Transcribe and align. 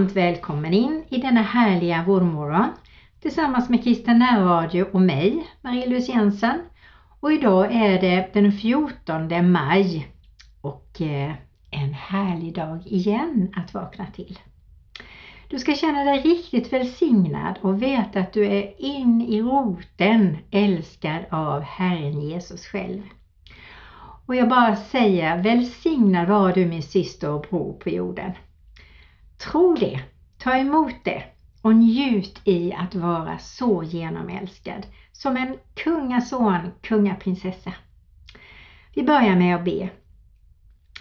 Varmt 0.00 0.16
välkommen 0.16 0.74
in 0.74 1.04
i 1.08 1.18
denna 1.18 1.42
härliga 1.42 2.04
vårmorgon 2.06 2.68
tillsammans 3.22 3.68
med 3.68 3.84
Kristen 3.84 4.18
närradio 4.18 4.82
och 4.92 5.00
mig, 5.00 5.46
Marie-Louise 5.60 6.12
Jensen. 6.12 6.60
Och 7.20 7.32
idag 7.32 7.72
är 7.72 8.00
det 8.00 8.30
den 8.32 8.52
14 8.52 9.52
maj 9.52 10.08
och 10.60 11.00
eh, 11.00 11.32
en 11.70 11.92
härlig 11.94 12.54
dag 12.54 12.86
igen 12.86 13.54
att 13.56 13.74
vakna 13.74 14.06
till. 14.06 14.38
Du 15.48 15.58
ska 15.58 15.74
känna 15.74 16.04
dig 16.04 16.20
riktigt 16.20 16.72
välsignad 16.72 17.58
och 17.60 17.82
veta 17.82 18.20
att 18.20 18.32
du 18.32 18.46
är 18.46 18.80
in 18.80 19.22
i 19.22 19.42
roten 19.42 20.36
älskad 20.50 21.24
av 21.30 21.60
Herren 21.62 22.20
Jesus 22.20 22.66
själv. 22.66 23.02
Och 24.26 24.34
jag 24.36 24.48
bara 24.48 24.76
säger 24.76 25.42
välsignad 25.42 26.28
var 26.28 26.52
du 26.52 26.66
min 26.66 26.82
syster 26.82 27.30
och 27.30 27.46
bror 27.50 27.72
på 27.72 27.90
jorden. 27.90 28.32
Tro 29.40 29.74
det, 29.74 30.00
ta 30.38 30.56
emot 30.56 31.04
det 31.04 31.22
och 31.62 31.74
njut 31.74 32.40
i 32.44 32.72
att 32.72 32.94
vara 32.94 33.38
så 33.38 33.82
genomälskad 33.82 34.86
som 35.12 35.36
en 35.36 35.56
kungason, 35.74 36.70
kungaprinsessa. 36.82 37.72
Vi 38.94 39.02
börjar 39.02 39.36
med 39.36 39.56
att 39.56 39.64
be. 39.64 39.88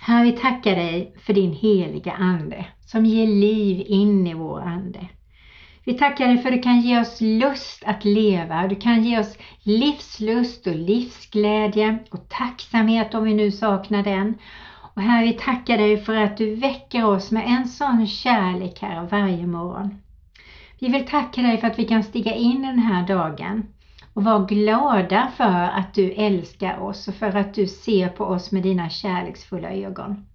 Herre, 0.01 0.23
vi 0.23 0.31
tackar 0.31 0.75
dig 0.75 1.15
för 1.19 1.33
din 1.33 1.53
heliga 1.53 2.13
Ande 2.13 2.65
som 2.85 3.05
ger 3.05 3.27
liv 3.27 3.83
in 3.87 4.27
i 4.27 4.33
vår 4.33 4.61
ande. 4.61 5.07
Vi 5.83 5.93
tackar 5.93 6.27
dig 6.27 6.37
för 6.37 6.49
att 6.49 6.55
du 6.55 6.61
kan 6.61 6.81
ge 6.81 7.01
oss 7.01 7.21
lust 7.21 7.83
att 7.85 8.05
leva, 8.05 8.67
du 8.67 8.75
kan 8.75 9.03
ge 9.03 9.19
oss 9.19 9.37
livslust 9.63 10.67
och 10.67 10.75
livsglädje 10.75 11.97
och 12.11 12.29
tacksamhet 12.29 13.13
om 13.13 13.23
vi 13.23 13.33
nu 13.33 13.51
saknar 13.51 14.03
den. 14.03 14.37
Och 14.99 15.05
Herre, 15.05 15.25
vi 15.25 15.33
tackar 15.33 15.77
dig 15.77 15.97
för 15.97 16.15
att 16.15 16.37
du 16.37 16.55
väcker 16.55 17.05
oss 17.05 17.31
med 17.31 17.43
en 17.47 17.67
sån 17.67 18.07
kärlek 18.07 18.81
här 18.81 19.07
varje 19.11 19.47
morgon. 19.47 20.01
Vi 20.79 20.89
vill 20.89 21.07
tacka 21.07 21.41
dig 21.41 21.57
för 21.57 21.67
att 21.67 21.79
vi 21.79 21.85
kan 21.85 22.03
stiga 22.03 22.35
in 22.35 22.61
den 22.61 22.79
här 22.79 23.07
dagen 23.07 23.63
och 24.13 24.23
vara 24.23 24.39
glada 24.39 25.31
för 25.37 25.63
att 25.63 25.93
du 25.93 26.11
älskar 26.11 26.79
oss 26.79 27.07
och 27.07 27.13
för 27.13 27.35
att 27.35 27.53
du 27.53 27.67
ser 27.67 28.09
på 28.09 28.25
oss 28.25 28.51
med 28.51 28.63
dina 28.63 28.89
kärleksfulla 28.89 29.71
ögon. 29.71 30.25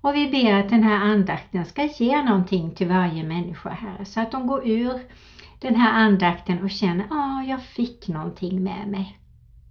Och 0.00 0.14
vi 0.14 0.28
ber 0.28 0.52
att 0.52 0.68
den 0.68 0.82
här 0.82 0.98
andakten 1.00 1.66
ska 1.66 1.84
ge 1.84 2.22
någonting 2.22 2.74
till 2.74 2.88
varje 2.88 3.22
människa 3.22 3.70
här 3.70 4.04
så 4.04 4.20
att 4.20 4.32
de 4.32 4.46
går 4.46 4.68
ur 4.68 5.00
den 5.58 5.74
här 5.74 5.92
andakten 5.92 6.62
och 6.62 6.70
känner 6.70 7.04
att 7.04 7.12
ah, 7.12 7.42
jag 7.42 7.62
fick 7.62 8.08
någonting 8.08 8.62
med 8.62 8.88
mig. 8.88 9.19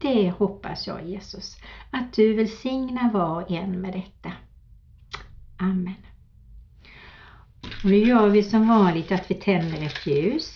Det 0.01 0.29
hoppas 0.29 0.87
jag 0.87 1.07
Jesus, 1.07 1.57
att 1.91 2.13
du 2.13 2.33
välsignar 2.33 3.11
var 3.11 3.41
och 3.41 3.51
en 3.51 3.81
med 3.81 3.93
detta. 3.93 4.31
Amen. 5.57 5.95
Och 7.83 7.89
nu 7.89 7.97
gör 7.97 8.29
vi 8.29 8.43
som 8.43 8.67
vanligt 8.67 9.11
att 9.11 9.31
vi 9.31 9.35
tänder 9.35 9.81
ett 9.81 10.07
ljus. 10.07 10.53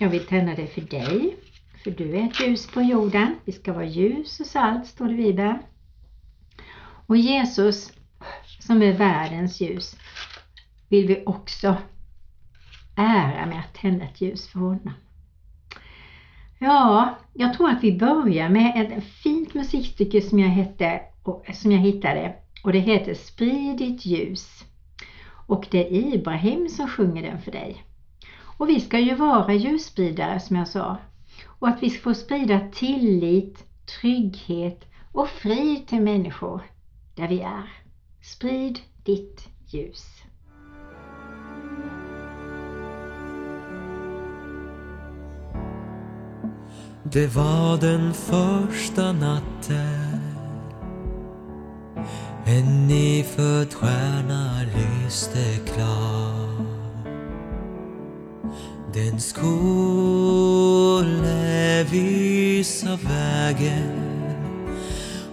Jag 0.00 0.08
vill 0.08 0.26
tända 0.26 0.54
det 0.54 0.66
för 0.66 0.80
dig, 0.80 1.36
för 1.84 1.90
du 1.90 2.16
är 2.16 2.26
ett 2.26 2.40
ljus 2.40 2.66
på 2.66 2.82
jorden. 2.82 3.34
Vi 3.44 3.52
ska 3.52 3.72
vara 3.72 3.84
ljus 3.84 4.40
och 4.40 4.46
salt, 4.46 4.86
står 4.86 5.06
det 5.06 5.12
i 5.12 5.16
Bibeln. 5.16 5.58
Och 7.06 7.16
Jesus, 7.16 7.92
som 8.60 8.82
är 8.82 8.92
världens 8.92 9.60
ljus, 9.60 9.96
vill 10.88 11.06
vi 11.06 11.22
också 11.26 11.76
ära 12.96 13.46
med 13.46 13.60
att 13.60 13.74
tända 13.74 14.04
ett 14.04 14.20
ljus 14.20 14.48
för 14.48 14.58
honom. 14.58 14.92
Ja, 16.58 17.14
jag 17.34 17.54
tror 17.54 17.70
att 17.70 17.84
vi 17.84 17.98
börjar 17.98 18.48
med 18.48 18.92
ett 18.92 19.04
fint 19.04 19.54
musikstycke 19.54 20.22
som 20.22 20.38
jag, 20.38 20.48
hette, 20.48 21.00
som 21.54 21.72
jag 21.72 21.80
hittade 21.80 22.34
och 22.64 22.72
det 22.72 22.78
heter 22.78 23.14
Sprid 23.14 23.78
ditt 23.78 24.06
ljus. 24.06 24.64
Och 25.46 25.66
det 25.70 25.86
är 25.86 26.14
Ibrahim 26.14 26.68
som 26.68 26.88
sjunger 26.88 27.22
den 27.22 27.42
för 27.42 27.52
dig. 27.52 27.84
Och 28.58 28.68
vi 28.68 28.80
ska 28.80 28.98
ju 28.98 29.14
vara 29.14 29.54
ljusspridare 29.54 30.40
som 30.40 30.56
jag 30.56 30.68
sa. 30.68 30.96
Och 31.46 31.68
att 31.68 31.82
vi 31.82 31.90
ska 31.90 32.02
få 32.02 32.14
sprida 32.14 32.60
tillit, 32.72 33.64
trygghet 34.00 34.84
och 35.12 35.28
frid 35.28 35.86
till 35.86 36.00
människor 36.00 36.62
där 37.14 37.28
vi 37.28 37.40
är. 37.40 37.72
Sprid 38.22 38.78
ditt 39.04 39.48
ljus. 39.66 40.22
Det 47.12 47.26
var 47.36 47.76
den 47.76 48.14
första 48.14 49.12
natten. 49.12 50.20
En 52.46 52.86
nyfödd 52.88 53.74
stjärna 53.74 54.60
lyste 54.76 55.72
klar. 55.74 56.64
Den 58.94 59.20
skulle 59.20 60.16
visa 61.90 62.98
vägen. 63.02 64.08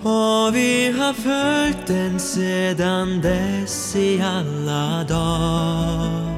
Och 0.01 0.55
vi 0.55 0.95
har 0.99 1.13
följt 1.13 1.87
den 1.87 2.19
sedan 2.19 3.21
dess 3.21 3.95
i 3.95 4.21
alla 4.21 5.03
dagar. 5.03 6.34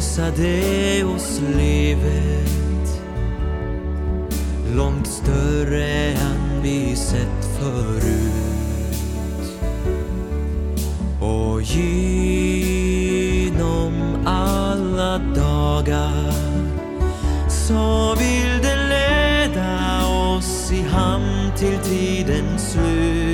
Visade 0.00 1.04
oss 1.04 1.40
livet 1.56 3.02
långt 4.76 5.06
större 5.06 5.84
än 6.12 6.62
vi 6.62 6.96
sett 6.96 7.44
förut. 7.58 8.32
Och 11.20 11.62
genom 11.62 12.92
alla 14.26 15.18
dagar 15.18 16.32
så 17.48 18.14
vill 18.14 18.62
det 18.62 18.76
leda 18.88 20.06
oss 20.06 20.72
i 20.72 20.82
hamn 20.82 21.52
till 21.56 21.78
tidens 21.78 22.72
slut. 22.72 23.29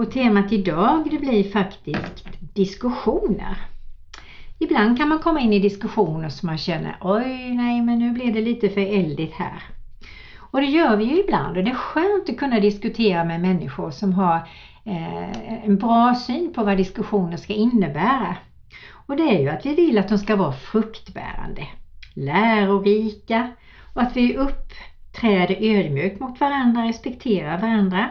Och 0.00 0.10
temat 0.10 0.52
idag 0.52 1.08
det 1.10 1.18
blir 1.18 1.44
faktiskt 1.44 2.24
diskussioner. 2.54 3.56
Ibland 4.58 4.98
kan 4.98 5.08
man 5.08 5.18
komma 5.18 5.40
in 5.40 5.52
i 5.52 5.58
diskussioner 5.58 6.28
som 6.28 6.46
man 6.46 6.58
känner 6.58 6.96
oj 7.00 7.54
nej 7.54 7.82
men 7.82 7.98
nu 7.98 8.12
blir 8.12 8.32
det 8.32 8.40
lite 8.40 8.68
för 8.68 8.80
eldigt 8.80 9.34
här. 9.34 9.62
Och 10.38 10.60
det 10.60 10.66
gör 10.66 10.96
vi 10.96 11.04
ju 11.04 11.20
ibland 11.20 11.56
och 11.56 11.64
det 11.64 11.70
är 11.70 11.74
skönt 11.74 12.28
att 12.28 12.36
kunna 12.36 12.60
diskutera 12.60 13.24
med 13.24 13.40
människor 13.40 13.90
som 13.90 14.12
har 14.12 14.36
eh, 14.84 15.64
en 15.64 15.76
bra 15.78 16.14
syn 16.14 16.52
på 16.52 16.64
vad 16.64 16.76
diskussioner 16.76 17.36
ska 17.36 17.52
innebära. 17.52 18.36
Och 19.06 19.16
det 19.16 19.36
är 19.36 19.40
ju 19.40 19.48
att 19.48 19.66
vi 19.66 19.74
vill 19.74 19.98
att 19.98 20.08
de 20.08 20.18
ska 20.18 20.36
vara 20.36 20.52
fruktbärande, 20.52 21.66
lärorika 22.14 23.50
och 23.94 24.02
att 24.02 24.16
vi 24.16 24.36
uppträder 24.36 25.56
ödmjukt 25.60 26.20
mot 26.20 26.40
varandra, 26.40 26.88
respekterar 26.88 27.60
varandra. 27.60 28.10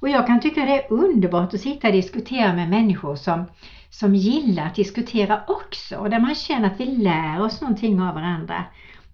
Och 0.00 0.08
jag 0.08 0.26
kan 0.26 0.40
tycka 0.40 0.64
det 0.64 0.84
är 0.84 0.92
underbart 0.92 1.54
att 1.54 1.60
sitta 1.60 1.86
och 1.88 1.92
diskutera 1.92 2.52
med 2.52 2.70
människor 2.70 3.16
som, 3.16 3.44
som 3.90 4.14
gillar 4.14 4.66
att 4.66 4.74
diskutera 4.74 5.44
också 5.48 5.96
och 5.96 6.10
där 6.10 6.18
man 6.18 6.34
känner 6.34 6.70
att 6.70 6.80
vi 6.80 6.86
lär 6.86 7.42
oss 7.42 7.60
någonting 7.60 8.00
av 8.00 8.14
varandra. 8.14 8.64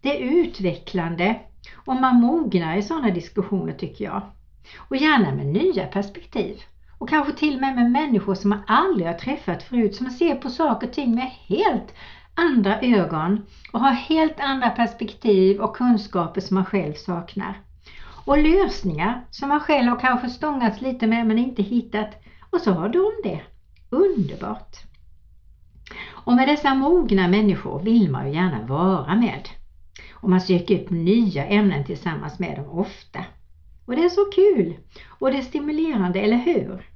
Det 0.00 0.22
är 0.22 0.42
utvecklande 0.42 1.38
och 1.74 1.96
man 1.96 2.20
mognar 2.20 2.76
i 2.76 2.82
sådana 2.82 3.10
diskussioner 3.10 3.72
tycker 3.72 4.04
jag. 4.04 4.22
Och 4.78 4.96
gärna 4.96 5.34
med 5.34 5.46
nya 5.46 5.86
perspektiv. 5.86 6.60
Och 6.98 7.08
kanske 7.08 7.32
till 7.32 7.54
och 7.54 7.60
med 7.60 7.74
med 7.74 7.90
människor 7.90 8.34
som 8.34 8.50
man 8.50 8.62
aldrig 8.66 9.06
har 9.06 9.14
träffat 9.14 9.62
förut, 9.62 9.94
som 9.94 10.04
man 10.04 10.12
ser 10.12 10.34
på 10.34 10.50
saker 10.50 10.86
och 10.86 10.92
ting 10.92 11.14
med 11.14 11.30
helt 11.46 11.94
andra 12.34 12.80
ögon 12.80 13.46
och 13.72 13.80
har 13.80 13.92
helt 13.92 14.40
andra 14.40 14.70
perspektiv 14.70 15.60
och 15.60 15.76
kunskaper 15.76 16.40
som 16.40 16.54
man 16.54 16.64
själv 16.64 16.94
saknar. 16.94 17.60
Och 18.24 18.38
lösningar 18.38 19.26
som 19.30 19.48
man 19.48 19.60
själv 19.60 19.88
har 19.88 20.00
kanske 20.00 20.28
stångats 20.28 20.80
lite 20.80 21.06
med 21.06 21.26
men 21.26 21.38
inte 21.38 21.62
hittat. 21.62 22.22
Och 22.50 22.60
så 22.60 22.72
har 22.72 22.88
de 22.88 23.12
det. 23.24 23.40
Underbart! 23.90 24.76
Och 26.08 26.32
med 26.32 26.48
dessa 26.48 26.74
mogna 26.74 27.28
människor 27.28 27.82
vill 27.82 28.10
man 28.10 28.26
ju 28.26 28.34
gärna 28.34 28.66
vara 28.66 29.14
med. 29.14 29.48
Och 30.12 30.30
man 30.30 30.40
söker 30.40 30.82
upp 30.82 30.90
nya 30.90 31.46
ämnen 31.46 31.84
tillsammans 31.84 32.38
med 32.38 32.56
dem 32.56 32.70
ofta. 32.70 33.24
Och 33.86 33.96
det 33.96 34.04
är 34.04 34.08
så 34.08 34.24
kul! 34.24 34.74
Och 35.08 35.30
det 35.30 35.38
är 35.38 35.42
stimulerande, 35.42 36.20
eller 36.20 36.36
hur? 36.36 36.86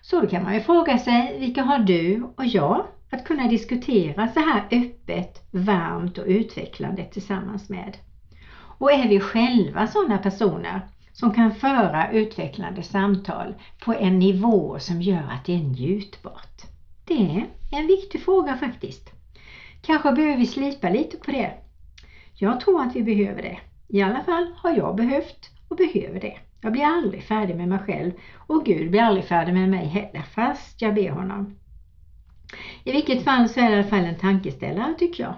Så 0.00 0.20
då 0.20 0.26
kan 0.26 0.42
man 0.44 0.54
ju 0.54 0.60
fråga 0.60 0.98
sig, 0.98 1.36
vilka 1.40 1.62
har 1.62 1.78
du 1.78 2.22
och 2.36 2.46
jag 2.46 2.86
att 3.10 3.24
kunna 3.24 3.48
diskutera 3.48 4.28
så 4.28 4.40
här 4.40 4.68
öppet, 4.70 5.48
varmt 5.50 6.18
och 6.18 6.26
utvecklande 6.26 7.04
tillsammans 7.04 7.68
med? 7.68 7.96
Och 8.80 8.92
är 8.92 9.08
vi 9.08 9.20
själva 9.20 9.86
sådana 9.86 10.18
personer 10.18 10.80
som 11.12 11.34
kan 11.34 11.54
föra 11.54 12.10
utvecklande 12.12 12.82
samtal 12.82 13.54
på 13.84 13.94
en 13.94 14.18
nivå 14.18 14.78
som 14.78 15.02
gör 15.02 15.22
att 15.30 15.44
det 15.44 15.54
är 15.54 15.58
njutbart? 15.58 16.62
Det 17.04 17.14
är 17.14 17.46
en 17.70 17.86
viktig 17.86 18.22
fråga 18.22 18.56
faktiskt. 18.56 19.10
Kanske 19.82 20.12
behöver 20.12 20.36
vi 20.36 20.46
slipa 20.46 20.88
lite 20.88 21.16
på 21.16 21.30
det. 21.30 21.52
Jag 22.34 22.60
tror 22.60 22.82
att 22.82 22.96
vi 22.96 23.02
behöver 23.02 23.42
det. 23.42 23.58
I 23.88 24.02
alla 24.02 24.22
fall 24.22 24.52
har 24.56 24.76
jag 24.76 24.96
behövt 24.96 25.50
och 25.68 25.76
behöver 25.76 26.20
det. 26.20 26.38
Jag 26.60 26.72
blir 26.72 26.84
aldrig 26.84 27.22
färdig 27.22 27.56
med 27.56 27.68
mig 27.68 27.78
själv 27.78 28.12
och 28.36 28.64
Gud 28.64 28.90
blir 28.90 29.00
aldrig 29.00 29.24
färdig 29.24 29.54
med 29.54 29.68
mig 29.68 29.86
heller 29.86 30.22
fast 30.22 30.82
jag 30.82 30.94
ber 30.94 31.10
honom. 31.10 31.56
I 32.84 32.92
vilket 32.92 33.24
fall 33.24 33.48
så 33.48 33.60
är 33.60 33.64
det 33.64 33.70
i 33.70 33.74
alla 33.74 33.88
fall 33.88 34.04
en 34.04 34.18
tankeställare 34.18 34.94
tycker 34.98 35.22
jag. 35.22 35.34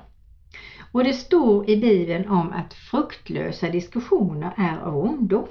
Och 0.93 1.05
det 1.05 1.13
står 1.13 1.71
i 1.71 1.77
Bibeln 1.77 2.29
om 2.29 2.53
att 2.53 2.75
fruktlösa 2.75 3.69
diskussioner 3.69 4.53
är 4.57 4.79
av 4.79 4.97
ondo. 4.97 5.49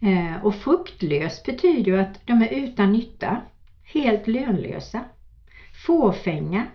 Eh, 0.00 0.44
och 0.44 0.54
fruktlös 0.54 1.42
betyder 1.42 1.92
ju 1.92 2.00
att 2.00 2.26
de 2.26 2.42
är 2.42 2.48
utan 2.48 2.92
nytta, 2.92 3.40
helt 3.84 4.26
lönlösa, 4.26 5.00
fåfänga, 5.86 6.66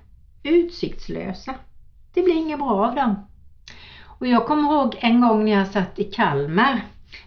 utsiktslösa. 0.44 1.56
Det 2.14 2.22
blir 2.22 2.36
inget 2.36 2.60
bra 2.60 2.88
av 2.88 2.96
dem. 2.96 3.16
Och 4.20 4.28
jag 4.28 4.48
kommer 4.48 4.64
ihåg 4.64 4.96
en 5.00 5.22
gång 5.22 5.46
när 5.46 5.52
jag 5.52 5.68
satt 5.68 6.00
i 6.00 6.04
Kalmar 6.04 6.82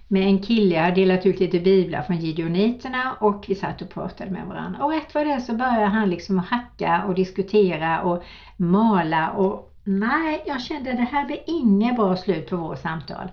med 0.08 0.22
en 0.22 0.42
kille, 0.42 0.74
jag 0.74 0.82
hade 0.82 0.94
delat 0.94 1.26
ut 1.26 1.40
lite 1.40 1.60
biblar 1.60 2.02
från 2.02 2.16
Gideoniterna 2.16 3.16
och 3.20 3.44
vi 3.48 3.54
satt 3.54 3.82
och 3.82 3.90
pratade 3.90 4.30
med 4.30 4.46
varandra. 4.46 4.84
Och 4.84 4.90
rätt 4.90 5.14
vad 5.14 5.26
det 5.26 5.40
så 5.40 5.54
började 5.54 5.86
han 5.86 6.10
liksom 6.10 6.38
hacka 6.38 7.04
och 7.04 7.14
diskutera 7.14 8.02
och 8.02 8.22
mala 8.56 9.30
och 9.30 9.73
nej, 9.84 10.42
jag 10.46 10.60
kände 10.60 10.92
det 10.92 11.02
här 11.02 11.26
blir 11.26 11.40
inget 11.46 11.96
bra 11.96 12.16
slut 12.16 12.50
på 12.50 12.56
vårt 12.56 12.78
samtal. 12.78 13.30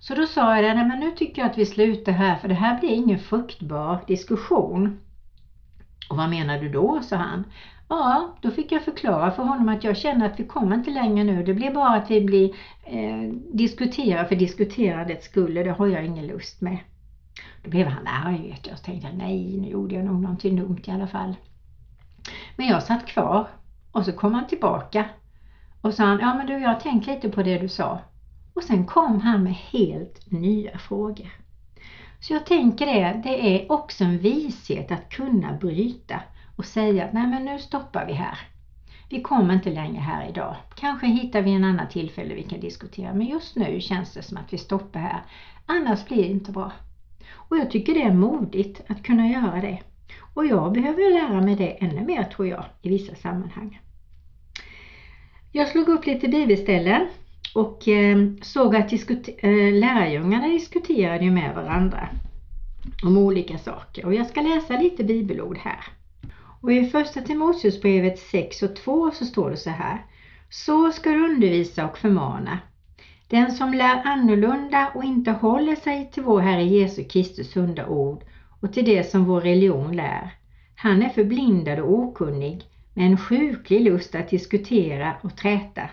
Så 0.00 0.14
då 0.14 0.26
sa 0.26 0.56
jag 0.56 0.64
det, 0.64 0.74
nej 0.74 0.86
men 0.86 1.00
nu 1.00 1.10
tycker 1.10 1.42
jag 1.42 1.50
att 1.50 1.58
vi 1.58 1.66
slutar 1.66 2.12
här 2.12 2.36
för 2.36 2.48
det 2.48 2.54
här 2.54 2.80
blir 2.80 2.90
ingen 2.90 3.18
fruktbar 3.18 4.04
diskussion. 4.06 5.00
Och 6.10 6.16
vad 6.16 6.30
menar 6.30 6.58
du 6.58 6.68
då? 6.68 7.02
sa 7.02 7.16
han. 7.16 7.44
Ja, 7.88 8.36
då 8.40 8.50
fick 8.50 8.72
jag 8.72 8.84
förklara 8.84 9.30
för 9.30 9.42
honom 9.42 9.68
att 9.68 9.84
jag 9.84 9.96
känner 9.96 10.26
att 10.26 10.40
vi 10.40 10.46
kommer 10.46 10.76
inte 10.76 10.90
längre 10.90 11.24
nu. 11.24 11.42
Det 11.42 11.54
blir 11.54 11.74
bara 11.74 11.90
att 11.90 12.10
vi 12.10 12.20
blir 12.20 12.54
eh, 12.84 13.32
diskuterar 13.52 14.24
för 14.24 14.36
diskuterandets 14.36 15.26
skull 15.26 15.58
och 15.58 15.64
det 15.64 15.70
har 15.70 15.86
jag 15.86 16.04
ingen 16.04 16.26
lust 16.26 16.60
med. 16.60 16.78
Då 17.64 17.70
blev 17.70 17.86
han 17.86 18.06
arg 18.06 18.50
vet 18.50 18.66
jag 18.66 18.74
och 18.74 18.82
tänkte 18.82 19.08
nej, 19.12 19.58
nu 19.58 19.68
gjorde 19.68 19.94
jag 19.94 20.04
nog 20.04 20.22
någonting 20.22 20.56
dumt 20.56 20.82
i 20.84 20.90
alla 20.90 21.06
fall. 21.06 21.34
Men 22.56 22.66
jag 22.66 22.82
satt 22.82 23.06
kvar 23.06 23.48
och 23.92 24.04
så 24.04 24.12
kom 24.12 24.34
han 24.34 24.46
tillbaka 24.46 25.04
och 25.82 25.94
sa 25.94 26.04
han, 26.04 26.20
ja 26.20 26.34
men 26.34 26.46
du 26.46 26.52
jag 26.52 26.68
har 26.68 26.80
tänkt 26.80 27.06
lite 27.06 27.28
på 27.28 27.42
det 27.42 27.58
du 27.58 27.68
sa. 27.68 28.00
Och 28.54 28.62
sen 28.62 28.86
kom 28.86 29.20
han 29.20 29.42
med 29.42 29.54
helt 29.54 30.30
nya 30.30 30.78
frågor. 30.78 31.30
Så 32.20 32.32
jag 32.32 32.46
tänker 32.46 32.86
det, 32.86 33.20
det 33.24 33.56
är 33.56 33.72
också 33.72 34.04
en 34.04 34.18
vishet 34.18 34.92
att 34.92 35.08
kunna 35.08 35.52
bryta 35.52 36.20
och 36.56 36.64
säga 36.64 37.08
nej 37.12 37.26
men 37.26 37.44
nu 37.44 37.58
stoppar 37.58 38.06
vi 38.06 38.12
här. 38.12 38.38
Vi 39.08 39.22
kommer 39.22 39.54
inte 39.54 39.70
längre 39.70 40.00
här 40.00 40.28
idag. 40.28 40.56
Kanske 40.74 41.06
hittar 41.06 41.42
vi 41.42 41.50
en 41.50 41.64
annan 41.64 41.88
tillfälle 41.88 42.34
vi 42.34 42.42
kan 42.42 42.60
diskutera 42.60 43.14
men 43.14 43.26
just 43.26 43.56
nu 43.56 43.80
känns 43.80 44.14
det 44.14 44.22
som 44.22 44.36
att 44.36 44.52
vi 44.52 44.58
stoppar 44.58 45.00
här. 45.00 45.22
Annars 45.66 46.04
blir 46.04 46.22
det 46.22 46.28
inte 46.28 46.52
bra. 46.52 46.72
Och 47.32 47.58
jag 47.58 47.70
tycker 47.70 47.94
det 47.94 48.02
är 48.02 48.14
modigt 48.14 48.80
att 48.88 49.02
kunna 49.02 49.28
göra 49.28 49.60
det. 49.60 49.78
Och 50.34 50.46
jag 50.46 50.72
behöver 50.72 51.12
lära 51.12 51.40
mig 51.40 51.56
det 51.56 51.84
ännu 51.84 52.04
mer 52.04 52.24
tror 52.24 52.48
jag 52.48 52.64
i 52.82 52.88
vissa 52.88 53.14
sammanhang. 53.14 53.80
Jag 55.54 55.68
slog 55.68 55.88
upp 55.88 56.06
lite 56.06 56.28
bibelställen 56.28 57.06
och 57.54 57.88
eh, 57.88 58.18
såg 58.42 58.76
att 58.76 58.88
diskuter 58.88 59.34
eh, 59.38 59.72
lärjungarna 59.72 60.48
diskuterade 60.48 61.30
med 61.30 61.54
varandra 61.54 62.08
om 63.02 63.18
olika 63.18 63.58
saker. 63.58 64.06
Och 64.06 64.14
jag 64.14 64.26
ska 64.26 64.40
läsa 64.40 64.76
lite 64.76 65.04
bibelord 65.04 65.58
här. 65.58 65.84
Och 66.60 66.72
i 66.72 66.86
första 66.86 67.20
Timoteusbrevet 67.20 68.18
6 68.18 68.62
och 68.62 68.76
2 68.76 69.10
så 69.10 69.24
står 69.24 69.50
det 69.50 69.56
så 69.56 69.70
här. 69.70 70.06
Så 70.50 70.92
ska 70.92 71.10
du 71.10 71.24
undervisa 71.24 71.86
och 71.88 71.98
förmana. 71.98 72.58
Den 73.28 73.52
som 73.52 73.74
lär 73.74 74.02
annorlunda 74.04 74.92
och 74.94 75.04
inte 75.04 75.30
håller 75.30 75.76
sig 75.76 76.10
till 76.10 76.22
vår 76.22 76.40
Herre 76.40 76.64
Jesu 76.64 77.04
Kristus 77.04 77.50
sunda 77.50 77.86
ord 77.86 78.24
och 78.60 78.72
till 78.72 78.84
det 78.84 79.10
som 79.10 79.24
vår 79.24 79.40
religion 79.40 79.96
lär. 79.96 80.34
Han 80.76 81.02
är 81.02 81.08
förblindad 81.08 81.78
och 81.78 81.92
okunnig 81.92 82.64
med 82.94 83.06
en 83.06 83.18
sjuklig 83.18 83.80
lust 83.80 84.14
att 84.14 84.30
diskutera 84.30 85.14
och 85.22 85.36
träta. 85.36 85.90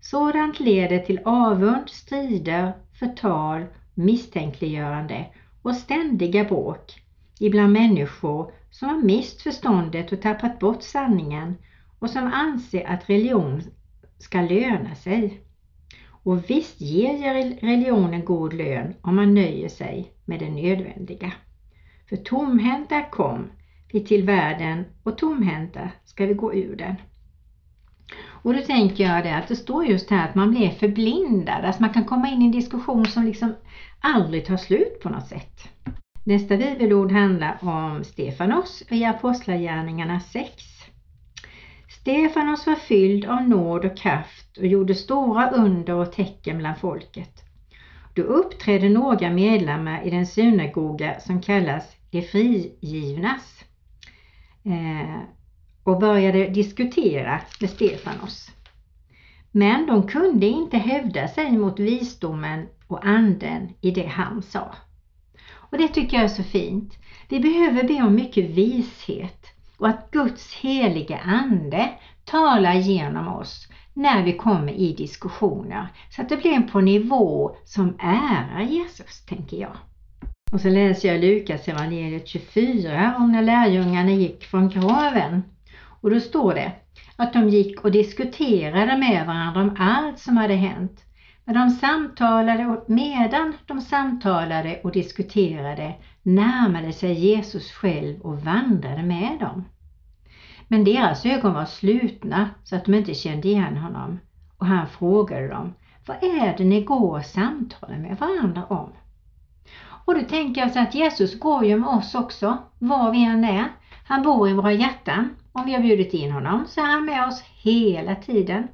Sådant 0.00 0.60
leder 0.60 0.98
till 0.98 1.20
avund, 1.24 1.88
strider, 1.88 2.72
förtal, 2.98 3.66
misstänkliggörande 3.94 5.26
och 5.62 5.76
ständiga 5.76 6.44
bråk 6.44 7.02
ibland 7.40 7.72
människor 7.72 8.52
som 8.70 8.88
har 8.88 8.98
mist 8.98 9.42
förståndet 9.42 10.12
och 10.12 10.22
tappat 10.22 10.58
bort 10.58 10.82
sanningen 10.82 11.54
och 11.98 12.10
som 12.10 12.32
anser 12.32 12.84
att 12.84 13.10
religion 13.10 13.62
ska 14.18 14.40
löna 14.40 14.94
sig. 14.94 15.40
Och 16.22 16.50
visst 16.50 16.80
ger 16.80 17.34
religionen 17.60 18.24
god 18.24 18.52
lön 18.52 18.94
om 19.00 19.16
man 19.16 19.34
nöjer 19.34 19.68
sig 19.68 20.12
med 20.24 20.38
det 20.40 20.50
nödvändiga. 20.50 21.32
För 22.08 22.16
tomhänta 22.16 23.02
kom 23.02 23.50
vi 23.92 24.04
till 24.04 24.24
världen 24.24 24.84
och 25.02 25.18
tomhänta 25.18 25.90
ska 26.04 26.26
vi 26.26 26.34
gå 26.34 26.54
ur 26.54 26.76
den. 26.76 26.94
Och 28.42 28.54
då 28.54 28.60
tänker 28.60 29.04
jag 29.04 29.24
det 29.24 29.36
att 29.36 29.48
det 29.48 29.56
står 29.56 29.86
just 29.86 30.10
här 30.10 30.28
att 30.28 30.34
man 30.34 30.50
blir 30.50 30.70
förblindad, 30.70 31.64
alltså 31.64 31.82
man 31.82 31.92
kan 31.92 32.04
komma 32.04 32.28
in 32.28 32.42
i 32.42 32.44
en 32.44 32.50
diskussion 32.50 33.06
som 33.06 33.24
liksom 33.24 33.54
aldrig 34.00 34.46
tar 34.46 34.56
slut 34.56 35.00
på 35.02 35.08
något 35.08 35.26
sätt. 35.26 35.68
Nästa 36.24 36.56
bibelord 36.56 37.12
handlar 37.12 37.58
om 37.60 38.04
Stefanos 38.04 38.82
i 38.90 39.04
Apostlagärningarna 39.04 40.20
6. 40.20 40.52
Stefanos 42.00 42.66
var 42.66 42.74
fylld 42.74 43.24
av 43.24 43.48
nåd 43.48 43.84
och 43.84 43.96
kraft 43.96 44.58
och 44.58 44.66
gjorde 44.66 44.94
stora 44.94 45.50
under 45.50 45.94
och 45.94 46.12
tecken 46.12 46.58
bland 46.58 46.78
folket. 46.78 47.42
Då 48.14 48.22
uppträdde 48.22 48.88
några 48.88 49.30
medlemmar 49.30 50.06
i 50.06 50.10
den 50.10 50.26
synagoga 50.26 51.20
som 51.20 51.42
kallas 51.42 51.96
de 52.10 52.22
frigivnas 52.22 53.64
eh, 54.68 55.20
och 55.84 55.98
började 56.00 56.48
diskutera 56.48 57.40
med 57.60 57.70
Stefanos. 57.70 58.50
Men 59.50 59.86
de 59.86 60.08
kunde 60.08 60.46
inte 60.46 60.78
hävda 60.78 61.28
sig 61.28 61.58
mot 61.58 61.78
visdomen 61.78 62.66
och 62.86 63.06
anden 63.06 63.68
i 63.80 63.90
det 63.90 64.06
han 64.06 64.42
sa. 64.42 64.74
Och 65.50 65.78
det 65.78 65.88
tycker 65.88 66.16
jag 66.16 66.24
är 66.24 66.28
så 66.28 66.42
fint. 66.42 66.94
Vi 67.28 67.40
behöver 67.40 67.82
be 67.82 68.02
om 68.02 68.14
mycket 68.14 68.50
vishet 68.50 69.46
och 69.76 69.88
att 69.88 70.10
Guds 70.10 70.54
heliga 70.54 71.18
Ande 71.18 71.90
talar 72.24 72.74
genom 72.74 73.28
oss 73.28 73.68
när 73.94 74.22
vi 74.22 74.32
kommer 74.32 74.72
i 74.72 74.92
diskussioner 74.92 75.88
så 76.10 76.22
att 76.22 76.28
det 76.28 76.36
blir 76.36 76.60
på 76.60 76.80
nivå 76.80 77.56
som 77.64 77.96
ärar 78.00 78.60
Jesus, 78.60 79.24
tänker 79.26 79.56
jag. 79.56 79.76
Och 80.52 80.60
så 80.60 80.68
läser 80.68 81.08
jag 81.08 81.20
Lukas 81.20 81.68
evangeliet 81.68 82.28
24 82.28 83.14
om 83.18 83.32
när 83.32 83.42
lärjungarna 83.42 84.10
gick 84.10 84.44
från 84.44 84.68
graven. 84.68 85.42
Och 86.00 86.10
då 86.10 86.20
står 86.20 86.54
det 86.54 86.72
att 87.16 87.32
de 87.32 87.48
gick 87.48 87.84
och 87.84 87.92
diskuterade 87.92 88.96
med 88.96 89.26
varandra 89.26 89.60
om 89.60 89.76
allt 89.78 90.18
som 90.18 90.36
hade 90.36 90.54
hänt. 90.54 91.04
Men 91.44 91.54
de 91.54 91.70
samtalade 91.70 92.66
och 92.66 92.90
medan 92.90 93.54
de 93.66 93.80
samtalade 93.80 94.80
och 94.84 94.92
diskuterade 94.92 95.94
närmade 96.22 96.92
sig 96.92 97.12
Jesus 97.12 97.72
själv 97.72 98.20
och 98.20 98.40
vandrade 98.42 99.02
med 99.02 99.38
dem. 99.40 99.64
Men 100.68 100.84
deras 100.84 101.26
ögon 101.26 101.54
var 101.54 101.64
slutna 101.64 102.50
så 102.64 102.76
att 102.76 102.84
de 102.84 102.94
inte 102.94 103.14
kände 103.14 103.48
igen 103.48 103.76
honom 103.76 104.18
och 104.58 104.66
han 104.66 104.88
frågade 104.88 105.48
dem, 105.48 105.74
vad 106.06 106.16
är 106.16 106.56
det 106.58 106.64
ni 106.64 106.84
går 106.84 107.18
och 107.18 107.24
samtalar 107.24 107.98
med 107.98 108.16
varandra 108.18 108.64
om? 108.64 108.92
Och 110.08 110.14
då 110.14 110.20
tänker 110.20 110.60
jag 110.60 110.72
så 110.72 110.78
att 110.78 110.94
Jesus 110.94 111.40
går 111.40 111.64
ju 111.64 111.78
med 111.78 111.88
oss 111.88 112.14
också, 112.14 112.58
var 112.78 113.12
vi 113.12 113.24
än 113.24 113.44
är. 113.44 113.64
Han 114.04 114.22
bor 114.22 114.48
i 114.48 114.52
våra 114.52 114.72
hjärtan. 114.72 115.36
Om 115.52 115.66
vi 115.66 115.72
har 115.72 115.80
bjudit 115.80 116.14
in 116.14 116.32
honom 116.32 116.64
så 116.68 116.80
är 116.80 116.84
han 116.84 117.04
med 117.04 117.26
oss 117.26 117.42
hela 117.62 118.14
tiden. 118.14 118.68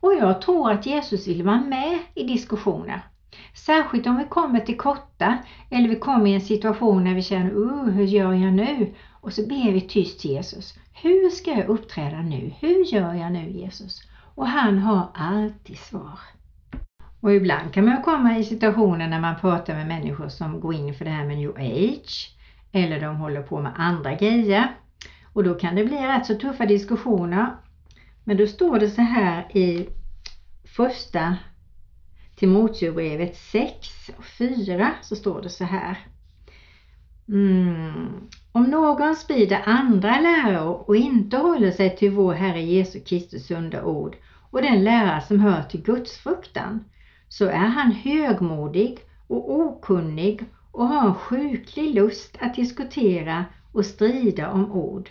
Och 0.00 0.14
jag 0.14 0.42
tror 0.42 0.70
att 0.70 0.86
Jesus 0.86 1.28
vill 1.28 1.42
vara 1.42 1.60
med 1.60 1.98
i 2.14 2.22
diskussioner. 2.22 3.00
Särskilt 3.54 4.06
om 4.06 4.18
vi 4.18 4.24
kommer 4.24 4.60
till 4.60 4.76
korta 4.76 5.38
eller 5.70 5.88
vi 5.88 5.96
kommer 5.98 6.26
i 6.26 6.34
en 6.34 6.40
situation 6.40 7.04
när 7.04 7.14
vi 7.14 7.22
känner, 7.22 7.50
uh, 7.50 7.84
hur 7.84 8.04
gör 8.04 8.32
jag 8.32 8.52
nu? 8.52 8.94
Och 9.20 9.32
så 9.32 9.42
ber 9.42 9.72
vi 9.72 9.80
tyst 9.80 10.20
till 10.20 10.30
Jesus. 10.30 10.74
Hur 10.92 11.30
ska 11.30 11.50
jag 11.50 11.68
uppträda 11.68 12.18
nu? 12.18 12.52
Hur 12.60 12.84
gör 12.84 13.14
jag 13.14 13.32
nu 13.32 13.50
Jesus? 13.50 14.02
Och 14.34 14.48
han 14.48 14.78
har 14.78 15.08
alltid 15.14 15.78
svar. 15.78 16.18
Och 17.20 17.32
ibland 17.32 17.74
kan 17.74 17.84
man 17.84 18.02
komma 18.02 18.38
i 18.38 18.44
situationer 18.44 19.08
när 19.08 19.20
man 19.20 19.40
pratar 19.40 19.74
med 19.74 19.86
människor 19.86 20.28
som 20.28 20.60
går 20.60 20.74
in 20.74 20.94
för 20.94 21.04
det 21.04 21.10
här 21.10 21.26
med 21.26 21.38
new 21.38 21.50
age 21.50 22.36
eller 22.72 23.00
de 23.00 23.16
håller 23.16 23.42
på 23.42 23.60
med 23.60 23.72
andra 23.76 24.14
grejer. 24.14 24.74
Och 25.32 25.44
då 25.44 25.54
kan 25.54 25.74
det 25.74 25.84
bli 25.84 25.96
rätt 25.96 26.26
så 26.26 26.34
tuffa 26.34 26.66
diskussioner. 26.66 27.56
Men 28.24 28.36
då 28.36 28.46
står 28.46 28.78
det 28.78 28.90
så 28.90 29.02
här 29.02 29.56
i 29.56 29.88
första 30.76 31.36
Timoteusbrevet 32.36 33.36
6 33.36 34.10
och 34.18 34.24
4 34.24 34.90
så 35.02 35.16
står 35.16 35.42
det 35.42 35.50
så 35.50 35.64
här. 35.64 35.98
Mm. 37.28 38.28
Om 38.52 38.64
någon 38.64 39.16
sprider 39.16 39.62
andra 39.64 40.20
läror 40.20 40.88
och 40.88 40.96
inte 40.96 41.36
håller 41.36 41.70
sig 41.70 41.96
till 41.96 42.10
vår 42.10 42.34
Herre 42.34 42.62
Jesu 42.62 43.00
Kristus 43.00 43.46
sunda 43.46 43.84
ord 43.84 44.16
och 44.50 44.62
den 44.62 44.84
lära 44.84 45.20
som 45.20 45.40
hör 45.40 45.62
till 45.62 45.82
Guds 45.82 46.18
fruktan, 46.18 46.84
så 47.28 47.44
är 47.44 47.68
han 47.68 47.92
högmodig 47.92 48.98
och 49.26 49.50
okunnig 49.50 50.40
och 50.72 50.88
har 50.88 51.08
en 51.08 51.14
sjuklig 51.14 51.94
lust 51.94 52.36
att 52.40 52.54
diskutera 52.54 53.44
och 53.72 53.86
strida 53.86 54.50
om 54.50 54.72
ord. 54.72 55.10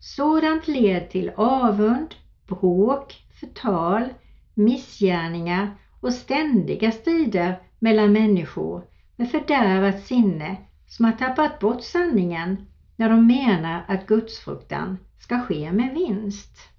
Sådant 0.00 0.68
leder 0.68 1.06
till 1.06 1.30
avund, 1.36 2.14
bråk, 2.46 3.14
förtal, 3.40 4.08
missgärningar 4.54 5.76
och 6.00 6.12
ständiga 6.12 6.92
strider 6.92 7.60
mellan 7.78 8.12
människor 8.12 8.84
med 9.16 9.30
fördärvat 9.30 10.00
sinne 10.00 10.56
som 10.86 11.04
har 11.04 11.12
tappat 11.12 11.58
bort 11.58 11.82
sanningen 11.82 12.66
när 12.96 13.08
de 13.08 13.26
menar 13.26 13.84
att 13.88 14.06
gudsfruktan 14.06 14.98
ska 15.18 15.38
ske 15.38 15.72
med 15.72 15.94
vinst. 15.94 16.73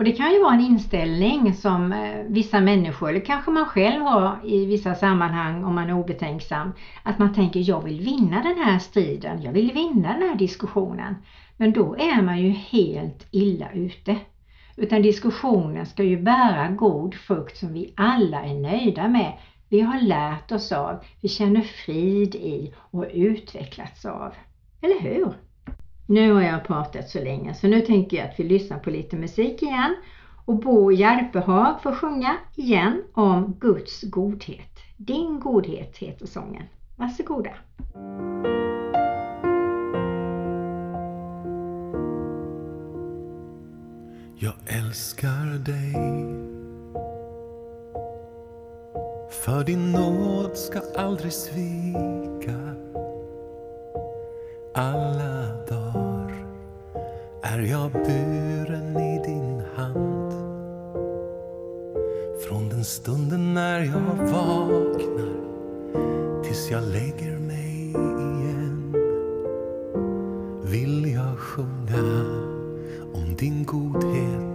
Och 0.00 0.04
Det 0.04 0.12
kan 0.12 0.32
ju 0.32 0.42
vara 0.42 0.54
en 0.54 0.60
inställning 0.60 1.54
som 1.54 1.92
eh, 1.92 2.24
vissa 2.26 2.60
människor, 2.60 3.08
eller 3.08 3.20
kanske 3.20 3.50
man 3.50 3.66
själv 3.66 4.02
har 4.02 4.38
i 4.44 4.66
vissa 4.66 4.94
sammanhang 4.94 5.64
om 5.64 5.74
man 5.74 5.90
är 5.90 5.94
obetänksam, 5.94 6.72
att 7.02 7.18
man 7.18 7.34
tänker 7.34 7.68
jag 7.68 7.84
vill 7.84 8.00
vinna 8.00 8.42
den 8.42 8.58
här 8.58 8.78
striden, 8.78 9.42
jag 9.42 9.52
vill 9.52 9.72
vinna 9.72 10.12
den 10.12 10.28
här 10.28 10.34
diskussionen. 10.34 11.14
Men 11.56 11.72
då 11.72 11.96
är 11.96 12.22
man 12.22 12.42
ju 12.42 12.50
helt 12.50 13.26
illa 13.30 13.72
ute. 13.72 14.16
Utan 14.76 15.02
diskussionen 15.02 15.86
ska 15.86 16.02
ju 16.02 16.22
bära 16.22 16.68
god 16.68 17.14
frukt 17.14 17.56
som 17.56 17.72
vi 17.72 17.94
alla 17.96 18.42
är 18.44 18.54
nöjda 18.54 19.08
med. 19.08 19.32
Vi 19.68 19.80
har 19.80 20.00
lärt 20.00 20.52
oss 20.52 20.72
av, 20.72 21.04
vi 21.20 21.28
känner 21.28 21.62
frid 21.62 22.34
i 22.34 22.74
och 22.76 23.06
utvecklats 23.12 24.04
av. 24.04 24.34
Eller 24.80 25.00
hur? 25.00 25.34
Nu 26.10 26.32
har 26.32 26.42
jag 26.42 26.64
pratat 26.64 27.08
så 27.08 27.18
länge 27.18 27.54
så 27.54 27.66
nu 27.66 27.80
tänker 27.80 28.16
jag 28.16 28.26
att 28.26 28.40
vi 28.40 28.44
lyssnar 28.44 28.78
på 28.78 28.90
lite 28.90 29.16
musik 29.16 29.62
igen 29.62 29.96
och 30.44 30.56
Bo 30.56 30.92
Järpehag 30.92 31.82
får 31.82 31.92
sjunga 31.92 32.36
igen 32.54 33.02
om 33.12 33.56
Guds 33.60 34.02
godhet. 34.02 34.78
Din 34.96 35.40
godhet 35.40 35.96
heter 35.98 36.26
sången. 36.26 36.62
Varsågoda! 36.96 37.50
Jag 44.38 44.54
älskar 44.66 45.64
dig 45.64 45.92
För 49.44 49.64
din 49.64 49.92
nåd 49.92 50.56
ska 50.56 50.80
aldrig 50.96 51.32
svika 51.32 52.74
Alla 54.74 55.64
dagar 55.68 55.79
är 57.42 57.58
jag 57.58 57.92
buren 57.92 58.96
i 58.96 59.22
din 59.26 59.62
hand? 59.74 60.32
Från 62.48 62.68
den 62.68 62.84
stunden 62.84 63.54
när 63.54 63.80
jag 63.80 64.26
vaknar 64.32 65.34
tills 66.44 66.70
jag 66.70 66.82
lägger 66.82 67.38
mig 67.38 67.90
igen 67.90 68.94
vill 70.62 71.12
jag 71.12 71.38
sjunga 71.38 72.24
om 73.14 73.36
din 73.38 73.64
godhet, 73.64 74.49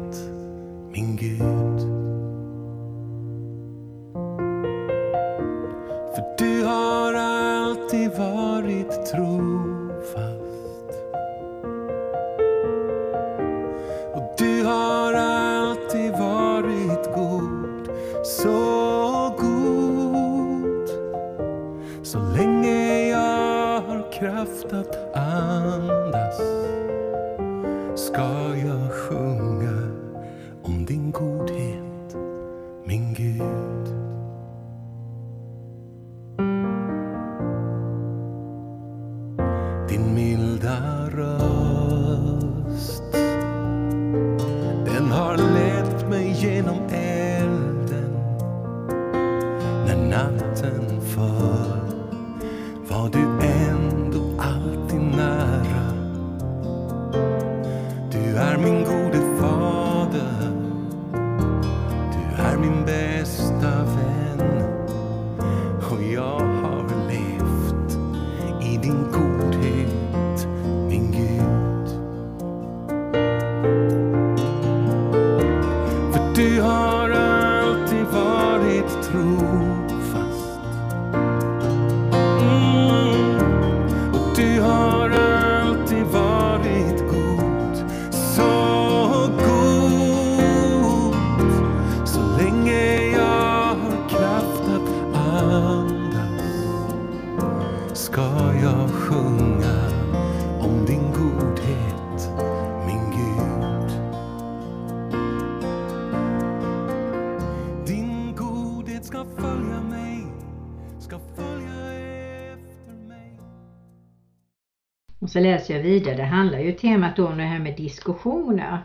Och 115.25 115.31
så 115.31 115.39
läser 115.39 115.73
jag 115.73 115.81
vidare, 115.81 116.15
det 116.15 116.23
handlar 116.23 116.59
ju 116.59 116.71
temat 116.71 117.15
då 117.15 117.27
om 117.27 117.37
det 117.37 117.43
här 117.43 117.59
med 117.59 117.77
diskussioner. 117.77 118.79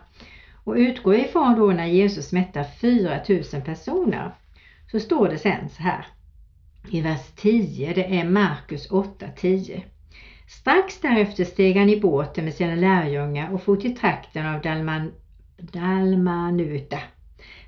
Och 0.63 0.73
utgår 0.75 1.15
ifrån 1.15 1.55
då 1.55 1.67
när 1.67 1.85
Jesus 1.85 2.31
mättar 2.31 2.63
4000 2.63 3.61
personer 3.61 4.35
så 4.91 4.99
står 4.99 5.29
det 5.29 5.37
sen 5.37 5.69
så 5.69 5.83
här 5.83 6.05
i 6.89 7.01
vers 7.01 7.21
10, 7.35 7.93
det 7.93 8.19
är 8.19 8.23
Markus 8.23 8.89
8.10. 8.89 9.81
Strax 10.47 11.01
därefter 11.01 11.45
steg 11.45 11.77
han 11.77 11.89
i 11.89 11.99
båten 11.99 12.45
med 12.45 12.53
sina 12.53 12.75
lärjungar 12.75 13.53
och 13.53 13.63
for 13.63 13.75
till 13.75 13.97
trakten 13.97 14.45
av 14.45 14.61
Dalman, 14.61 15.11
Dalmanuta. 15.57 16.99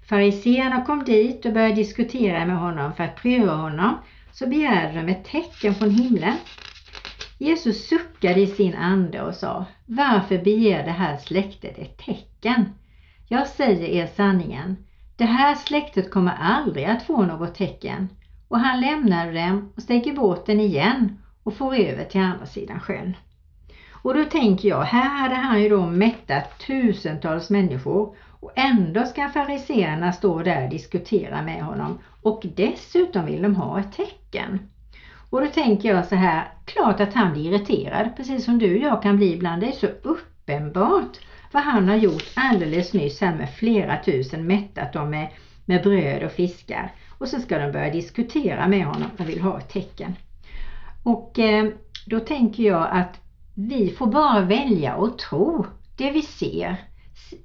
Fariseerna 0.10 0.86
kom 0.86 1.04
dit 1.04 1.46
och 1.46 1.54
började 1.54 1.76
diskutera 1.76 2.46
med 2.46 2.58
honom 2.58 2.94
för 2.94 3.04
att 3.04 3.16
pröva 3.16 3.54
honom, 3.54 3.98
så 4.32 4.48
begärde 4.48 5.02
de 5.02 5.12
ett 5.12 5.26
tecken 5.26 5.76
från 5.76 5.90
himlen. 5.90 6.38
Jesus 7.44 7.88
suckade 7.88 8.40
i 8.40 8.48
sin 8.48 8.76
ande 8.76 9.22
och 9.22 9.36
sa, 9.36 9.66
varför 9.86 10.38
begär 10.38 10.86
det 10.86 10.92
här 10.92 11.18
släktet 11.18 11.78
ett 11.78 11.98
tecken? 11.98 12.66
Jag 13.28 13.48
säger 13.48 13.88
er 13.88 14.08
sanningen, 14.08 14.86
det 15.18 15.26
här 15.26 15.56
släktet 15.56 16.12
kommer 16.12 16.34
aldrig 16.40 16.86
att 16.86 17.04
få 17.04 17.24
något 17.24 17.56
tecken. 17.56 18.10
Och 18.48 18.60
han 18.60 18.82
lämnade 18.82 19.32
dem 19.32 19.74
och 19.76 19.82
steg 19.82 20.08
i 20.08 20.14
båten 20.14 20.60
igen 20.60 21.18
och 21.44 21.54
for 21.54 21.76
över 21.76 22.04
till 22.04 22.22
andra 22.22 22.46
sidan 22.46 22.80
sjön. 22.80 23.18
Och 23.92 24.14
då 24.14 24.24
tänker 24.24 24.70
jag, 24.70 24.82
här 24.82 25.10
hade 25.10 25.36
han 25.36 25.64
ju 25.64 25.70
då 25.70 25.86
mättat 25.86 26.60
tusentals 26.60 27.50
människor 27.50 28.16
och 28.40 28.52
ändå 28.56 29.06
ska 29.06 29.30
fariseerna 29.30 30.12
stå 30.12 30.44
där 30.44 30.64
och 30.64 30.70
diskutera 30.70 31.42
med 31.42 31.64
honom 31.64 32.00
och 32.22 32.46
dessutom 32.56 33.26
vill 33.26 33.42
de 33.42 33.56
ha 33.56 33.80
ett 33.80 33.92
tecken. 33.92 34.60
Och 35.34 35.42
då 35.42 35.48
tänker 35.48 35.90
jag 35.90 36.06
så 36.06 36.16
här, 36.16 36.48
klart 36.66 37.00
att 37.00 37.14
han 37.14 37.34
blir 37.34 37.46
irriterad, 37.46 38.16
precis 38.18 38.46
som 38.46 38.60
du 38.60 38.76
och 38.76 38.82
jag 38.82 39.02
kan 39.02 39.18
bli 39.18 39.34
ibland. 39.34 39.62
Det 39.62 39.68
är 39.68 39.72
så 39.72 39.88
uppenbart 39.88 41.20
vad 41.52 41.64
han 41.64 41.88
har 41.88 41.96
gjort 41.96 42.32
alldeles 42.36 42.94
nyss 42.94 43.22
här 43.22 43.36
med 43.36 43.50
flera 43.50 44.04
tusen, 44.04 44.48
mättat 44.48 44.94
dem 44.94 45.10
med, 45.10 45.28
med 45.66 45.84
bröd 45.84 46.24
och 46.24 46.32
fiskar. 46.32 46.92
Och 47.18 47.28
så 47.28 47.40
ska 47.40 47.58
de 47.58 47.72
börja 47.72 47.94
diskutera 47.94 48.68
med 48.68 48.86
honom 48.86 49.10
och 49.20 49.30
vill 49.30 49.42
ha 49.42 49.60
ett 49.60 49.70
tecken. 49.70 50.16
Och 51.04 51.40
eh, 51.40 51.66
då 52.06 52.20
tänker 52.20 52.64
jag 52.64 52.88
att 52.92 53.20
vi 53.56 53.90
får 53.90 54.08
bara 54.08 54.42
välja 54.42 54.96
och 54.96 55.18
tro 55.18 55.66
det 55.98 56.12
vi 56.12 56.22
ser. 56.22 56.76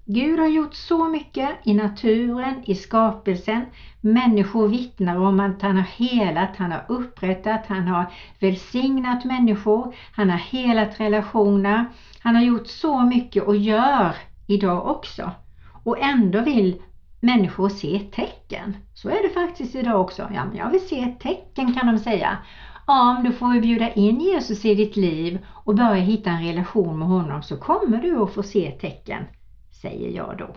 Gud 0.07 0.39
har 0.39 0.47
gjort 0.47 0.75
så 0.75 1.09
mycket 1.09 1.49
i 1.65 1.75
naturen, 1.75 2.63
i 2.65 2.75
skapelsen. 2.75 3.65
Människor 4.01 4.69
vittnar 4.69 5.17
om 5.17 5.41
att 5.41 5.63
han 5.63 5.77
har 5.77 5.83
helat, 5.83 6.57
han 6.57 6.73
har 6.73 6.85
upprättat, 6.89 7.67
han 7.67 7.89
har 7.89 8.13
välsignat 8.41 9.25
människor, 9.25 9.95
han 10.13 10.31
har 10.31 10.39
helat 10.39 11.01
relationer. 11.01 11.85
Han 12.21 12.35
har 12.35 12.43
gjort 12.43 12.67
så 12.67 13.01
mycket 13.01 13.43
och 13.43 13.57
gör 13.57 14.15
idag 14.47 14.87
också. 14.87 15.31
Och 15.85 15.99
ändå 16.01 16.41
vill 16.41 16.83
människor 17.21 17.69
se 17.69 17.99
tecken. 17.99 18.77
Så 18.95 19.09
är 19.09 19.23
det 19.23 19.35
faktiskt 19.35 19.75
idag 19.75 20.01
också. 20.01 20.31
Ja, 20.35 20.45
men 20.45 20.57
jag 20.57 20.71
vill 20.71 20.89
se 20.89 21.01
ett 21.01 21.21
tecken 21.21 21.75
kan 21.75 21.87
de 21.87 21.99
säga. 21.99 22.39
Ja, 22.87 23.13
men 23.15 23.25
då 23.25 23.33
får 23.33 23.53
vi 23.53 23.61
bjuda 23.61 23.93
in 23.93 24.21
Jesus 24.21 24.65
i 24.65 24.75
ditt 24.75 24.97
liv 24.97 25.39
och 25.65 25.75
börja 25.75 25.95
hitta 25.95 26.31
en 26.31 26.45
relation 26.45 26.99
med 26.99 27.09
honom 27.09 27.43
så 27.43 27.57
kommer 27.57 27.99
du 27.99 28.23
att 28.23 28.35
få 28.35 28.43
se 28.43 28.71
tecken, 28.71 29.25
säger 29.83 30.11
jag 30.11 30.39
då. 30.39 30.49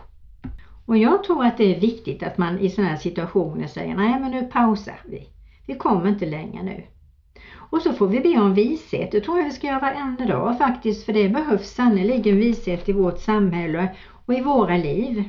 Och 0.86 0.98
jag 0.98 1.24
tror 1.24 1.46
att 1.46 1.58
det 1.58 1.76
är 1.76 1.80
viktigt 1.80 2.24
att 2.24 2.38
man 2.38 2.60
i 2.60 2.70
sådana 2.70 2.90
här 2.90 2.98
situationer 2.98 3.68
säger 3.68 3.96
nej 3.96 4.20
men 4.20 4.32
nu 4.32 4.44
pausar 4.44 5.02
vi. 5.06 5.28
Vi 5.68 5.76
kommer 5.76 6.10
inte 6.10 6.26
längre 6.26 6.64
nu. 6.64 6.84
Och 7.54 7.82
så 7.82 7.94
får 7.94 8.08
vi 8.08 8.20
be 8.20 8.40
om 8.40 8.54
vishet. 8.54 9.12
Det 9.12 9.22
tror 9.22 9.38
jag 9.38 9.46
vi 9.46 9.52
ska 9.52 9.68
göra 9.68 9.80
varenda 9.80 10.26
dag 10.26 10.58
faktiskt 10.58 11.06
för 11.06 11.14
det 11.14 11.30
behövs 11.30 11.70
sannerligen 11.70 12.38
vishet 12.38 12.90
i 12.90 12.94
vårt 12.94 13.20
samhälle 13.20 13.96
och 14.26 14.34
i 14.34 14.42
våra 14.42 14.78
liv. 14.78 15.24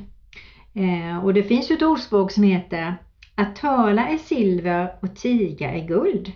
Eh, 0.73 1.25
och 1.25 1.33
det 1.33 1.43
finns 1.43 1.71
ju 1.71 1.75
ett 1.75 1.81
ordspråk 1.81 2.31
som 2.31 2.43
heter 2.43 2.95
att 3.35 3.55
tala 3.55 4.07
är 4.07 4.17
silver 4.17 4.95
och 5.01 5.15
tiga 5.15 5.71
är 5.71 5.87
guld. 5.87 6.31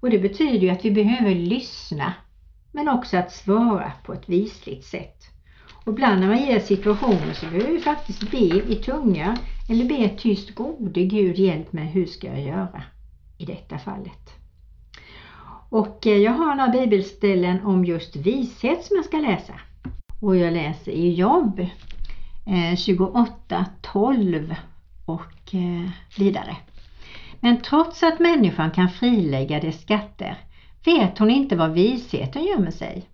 Och 0.00 0.10
det 0.10 0.18
betyder 0.18 0.58
ju 0.58 0.70
att 0.70 0.84
vi 0.84 0.90
behöver 0.90 1.34
lyssna 1.34 2.12
men 2.72 2.88
också 2.88 3.16
att 3.16 3.32
svara 3.32 3.92
på 4.04 4.12
ett 4.12 4.28
visligt 4.28 4.84
sätt. 4.84 5.33
Och 5.84 5.92
ibland 5.92 6.20
när 6.20 6.28
man 6.28 6.38
ger 6.38 6.60
situationer 6.60 7.32
så 7.32 7.46
behöver 7.46 7.72
vi 7.72 7.80
faktiskt 7.80 8.30
be 8.30 8.72
i 8.72 8.80
tunga 8.84 9.36
eller 9.68 9.84
be 9.84 10.08
tyst 10.08 10.54
Gode 10.54 11.04
Gud 11.04 11.38
hjälp 11.38 11.72
mig, 11.72 11.86
hur 11.86 12.06
ska 12.06 12.26
jag 12.26 12.40
göra 12.40 12.82
i 13.38 13.44
detta 13.44 13.78
fallet? 13.78 14.30
Och 15.68 16.06
eh, 16.06 16.16
jag 16.16 16.32
har 16.32 16.54
några 16.54 16.70
bibelställen 16.70 17.64
om 17.64 17.84
just 17.84 18.16
vishet 18.16 18.84
som 18.84 18.96
jag 18.96 19.04
ska 19.04 19.16
läsa. 19.16 19.52
Och 20.20 20.36
jag 20.36 20.52
läser 20.52 20.92
i 20.92 21.14
Jobb 21.14 21.60
eh, 22.46 22.76
28, 22.76 23.66
12 23.92 24.54
och 25.06 25.54
eh, 25.54 25.90
vidare. 26.18 26.56
Men 27.40 27.60
trots 27.60 28.02
att 28.02 28.20
människan 28.20 28.70
kan 28.70 28.88
frilägga 28.88 29.60
dess 29.60 29.82
skatter 29.82 30.38
vet 30.84 31.18
hon 31.18 31.30
inte 31.30 31.56
var 31.56 31.68
visheten 31.68 32.44
gömmer 32.44 32.70
sig. 32.70 33.08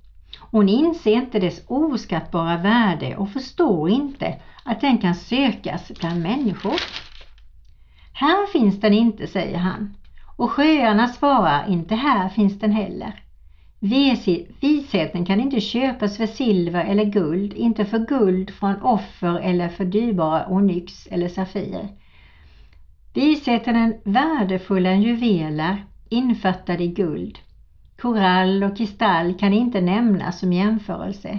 Hon 0.51 0.69
inser 0.69 1.13
inte 1.13 1.39
dess 1.39 1.63
oskattbara 1.67 2.57
värde 2.57 3.17
och 3.17 3.31
förstår 3.31 3.91
inte 3.91 4.41
att 4.65 4.81
den 4.81 4.99
kan 4.99 5.15
sökas 5.15 5.93
bland 6.01 6.23
människor. 6.23 6.81
Här 8.13 8.47
finns 8.47 8.81
den 8.81 8.95
inte, 8.95 9.27
säger 9.27 9.59
han. 9.59 9.95
Och 10.37 10.51
sjöarna 10.51 11.09
svarar, 11.09 11.69
inte 11.69 11.95
här 11.95 12.29
finns 12.29 12.59
den 12.59 12.73
heller. 12.73 13.23
Visheten 14.61 15.25
kan 15.25 15.41
inte 15.41 15.61
köpas 15.61 16.17
för 16.17 16.27
silver 16.27 16.85
eller 16.85 17.05
guld, 17.05 17.53
inte 17.53 17.85
för 17.85 17.99
guld 17.99 18.51
från 18.51 18.83
offer 18.83 19.39
eller 19.39 19.69
för 19.69 19.85
dyrbara 19.85 20.47
onyx 20.49 21.07
eller 21.11 21.29
safir. 21.29 21.89
Visheten 23.15 23.77
är 23.77 24.01
värdefulla 24.05 24.95
juveler 24.95 25.85
infattade 26.09 26.85
i 26.85 26.89
guld. 26.89 27.39
Korall 28.01 28.63
och 28.63 28.77
kristall 28.77 29.35
kan 29.35 29.53
inte 29.53 29.81
nämnas 29.81 30.39
som 30.39 30.53
jämförelse. 30.53 31.39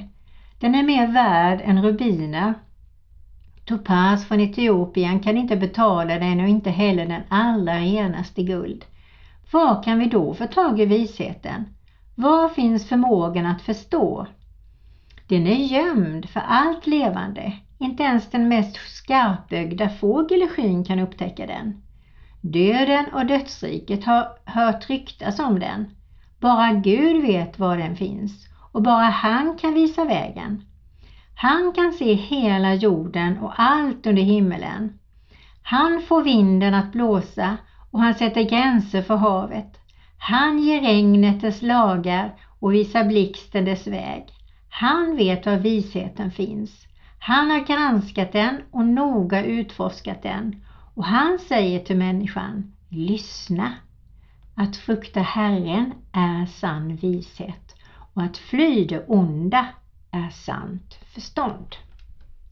Den 0.60 0.76
är 0.76 0.84
mer 0.84 1.08
värd 1.08 1.62
än 1.64 1.84
rubiner. 1.84 2.54
Topaz 3.66 4.28
från 4.28 4.40
Etiopien 4.40 5.20
kan 5.20 5.38
inte 5.38 5.56
betala 5.56 6.20
den 6.20 6.40
och 6.40 6.48
inte 6.48 6.70
heller 6.70 7.06
den 7.06 7.22
allra 7.30 7.80
renaste 7.80 8.44
guld. 8.44 8.86
Var 9.52 9.84
kan 9.84 10.00
vi 10.00 10.06
då 10.06 10.34
få 10.34 10.48
tag 10.48 10.80
i 10.80 10.86
visheten? 10.86 11.66
Var 12.16 12.50
finns 12.50 12.90
förmågan 12.90 13.46
att 13.46 13.62
förstå? 13.62 14.28
Den 15.28 15.48
är 15.48 15.66
gömd 15.66 16.30
för 16.30 16.40
allt 16.48 16.88
levande. 16.88 17.54
Inte 17.78 18.04
ens 18.04 18.30
den 18.30 18.48
mest 18.48 18.76
skarpögda 18.76 19.90
fågel 19.90 20.44
i 20.44 20.48
skyn 20.48 20.84
kan 20.84 21.00
upptäcka 21.00 21.46
den. 21.46 21.82
Döden 22.42 23.06
och 23.14 23.26
dödsriket 23.26 24.06
har 24.06 24.28
hört 24.46 24.90
ryktas 24.90 25.40
om 25.40 25.60
den. 25.60 25.86
Bara 26.42 26.74
Gud 26.74 27.22
vet 27.22 27.60
var 27.60 27.78
den 27.78 27.96
finns 27.96 28.48
och 28.72 28.82
bara 28.82 29.06
han 29.06 29.58
kan 29.58 29.74
visa 29.74 30.06
vägen. 30.06 30.64
Han 31.36 31.72
kan 31.76 31.94
se 31.94 32.14
hela 32.14 32.74
jorden 32.74 33.38
och 33.38 33.54
allt 33.58 34.08
under 34.08 34.22
himmelen. 34.22 35.00
Han 35.64 36.02
får 36.02 36.24
vinden 36.24 36.74
att 36.74 36.92
blåsa 36.92 37.58
och 37.92 38.00
han 38.00 38.14
sätter 38.14 38.42
gränser 38.42 39.02
för 39.02 39.16
havet. 39.16 39.78
Han 40.18 40.60
ger 40.60 40.82
regnet 40.82 41.42
dess 41.42 41.62
lagar 41.62 42.36
och 42.60 42.74
visar 42.74 43.04
blixten 43.04 43.66
dess 43.66 43.88
väg. 43.88 44.24
Han 44.70 45.16
vet 45.16 45.46
var 45.46 45.58
visheten 45.58 46.32
finns. 46.32 46.88
Han 47.20 47.52
har 47.52 47.60
granskat 47.60 48.32
den 48.32 48.62
och 48.72 48.86
noga 48.86 49.46
utforskat 49.46 50.24
den 50.24 50.66
och 50.96 51.06
han 51.06 51.40
säger 51.40 51.80
till 51.80 51.98
människan, 51.98 52.74
lyssna. 52.90 53.72
Att 54.56 54.76
frukta 54.76 55.20
Herren 55.20 55.94
är 56.12 56.46
sann 56.46 56.96
vishet 56.96 57.76
och 58.14 58.22
att 58.22 58.38
fly 58.38 58.86
det 58.86 59.06
onda 59.08 59.68
är 60.12 60.30
sant 60.30 61.00
förstånd. 61.14 61.76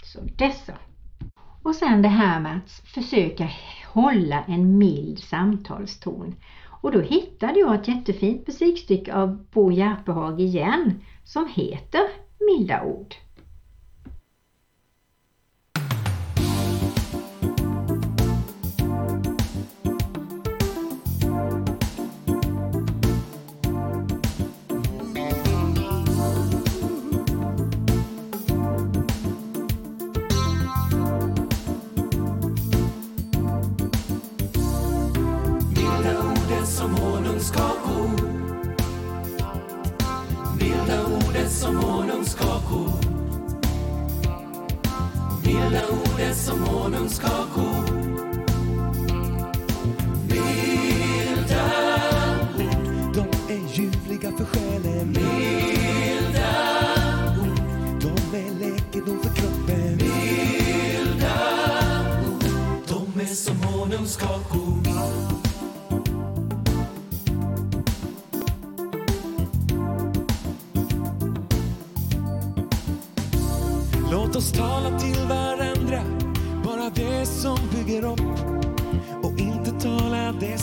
Så 0.03 0.19
dessa. 0.37 0.73
Och 1.63 1.75
sen 1.75 2.01
det 2.01 2.07
här 2.07 2.39
med 2.39 2.57
att 2.57 2.71
försöka 2.71 3.49
hålla 3.87 4.43
en 4.43 4.77
mild 4.77 5.19
samtalston. 5.19 6.35
Och 6.81 6.91
då 6.91 7.01
hittade 7.01 7.59
jag 7.59 7.75
ett 7.75 7.87
jättefint 7.87 8.47
musikstycke 8.47 9.13
av 9.15 9.45
Bo 9.51 9.71
Järpehag 9.71 10.41
igen 10.41 11.01
som 11.23 11.47
heter 11.47 12.01
Milda 12.39 12.83
ord. 12.83 13.15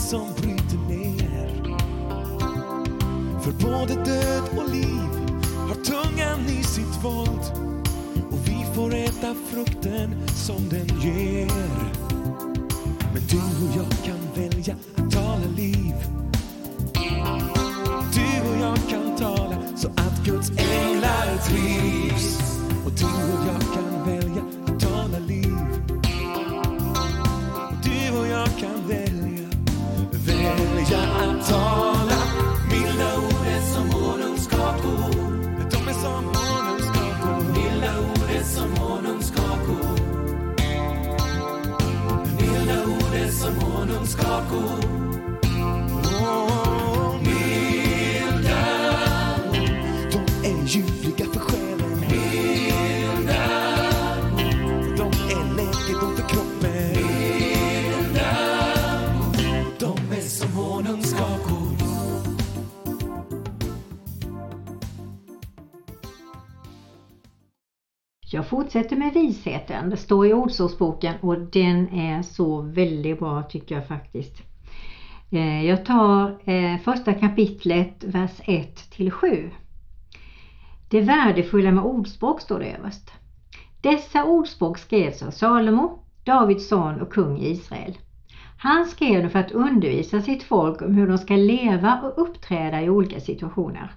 Som 0.09 0.33
bryter 0.41 0.77
ner. 0.89 1.77
För 3.41 3.51
både 3.51 3.93
död 3.93 4.43
och 4.57 4.69
liv 4.69 5.09
har 5.67 5.75
tungan 5.75 6.39
i 6.59 6.63
sitt 6.63 7.03
våld 7.03 7.41
och 8.31 8.39
vi 8.47 8.65
får 8.75 8.95
äta 8.95 9.35
frukten 9.51 10.27
som 10.27 10.69
den 10.69 10.87
ger. 11.01 11.51
Men 13.13 13.21
du 13.29 13.37
och 13.37 13.75
jag 13.75 14.05
kan 14.05 14.43
välja 14.43 14.75
att 14.95 15.11
tala 15.11 15.47
liv. 15.55 15.93
Du 18.13 18.49
och 18.49 18.57
jag 18.61 18.77
kan 18.89 19.17
tala 19.17 19.57
så 19.75 19.87
att 19.87 20.25
Guds 20.25 20.49
änglar 20.49 21.37
trivs. 21.37 22.39
Och 22.85 22.91
du 22.91 23.05
och 23.05 23.47
jag 23.47 23.66
tala. 31.49 32.19
Milda 32.71 33.17
ord 33.17 33.47
är 33.47 33.61
som 33.61 33.89
honungskakor. 33.89 35.11
De 35.71 35.87
är 35.87 35.93
som 35.93 36.23
honungskakor. 36.35 37.43
Milda 37.53 37.99
ord 37.99 38.29
är 38.39 38.43
som 38.43 38.77
honungskakor. 38.77 39.87
Milda 42.39 42.85
ord 42.85 43.13
är 43.13 43.31
som 43.31 43.55
honungskakor. 43.55 44.86
Fortsätter 68.47 68.95
med 68.95 69.13
visheten. 69.13 69.89
Det 69.89 69.97
står 69.97 70.27
i 70.27 70.33
Ordsordsboken 70.33 71.15
och 71.21 71.39
den 71.39 71.89
är 71.89 72.21
så 72.21 72.61
väldigt 72.61 73.19
bra 73.19 73.43
tycker 73.43 73.75
jag 73.75 73.87
faktiskt. 73.87 74.41
Eh, 75.31 75.65
jag 75.65 75.85
tar 75.85 76.49
eh, 76.49 76.79
första 76.79 77.13
kapitlet, 77.13 78.03
vers 78.03 78.41
1 78.43 78.91
till 78.91 79.11
7. 79.11 79.49
Det 80.89 81.01
värdefulla 81.01 81.71
med 81.71 81.83
ordspråk 81.83 82.41
står 82.41 82.59
det 82.59 82.71
överst. 82.71 83.11
Dessa 83.81 84.23
ordspråk 84.23 84.77
skrevs 84.77 85.23
av 85.23 85.31
Salomo, 85.31 86.03
Davids 86.23 86.67
son 86.67 87.01
och 87.01 87.13
kung 87.13 87.37
i 87.37 87.49
Israel. 87.49 87.97
Han 88.57 88.85
skrev 88.85 89.21
dem 89.21 89.31
för 89.31 89.39
att 89.39 89.51
undervisa 89.51 90.21
sitt 90.21 90.43
folk 90.43 90.81
om 90.81 90.93
hur 90.93 91.07
de 91.07 91.17
ska 91.17 91.35
leva 91.35 92.01
och 92.01 92.21
uppträda 92.21 92.81
i 92.81 92.89
olika 92.89 93.19
situationer. 93.19 93.91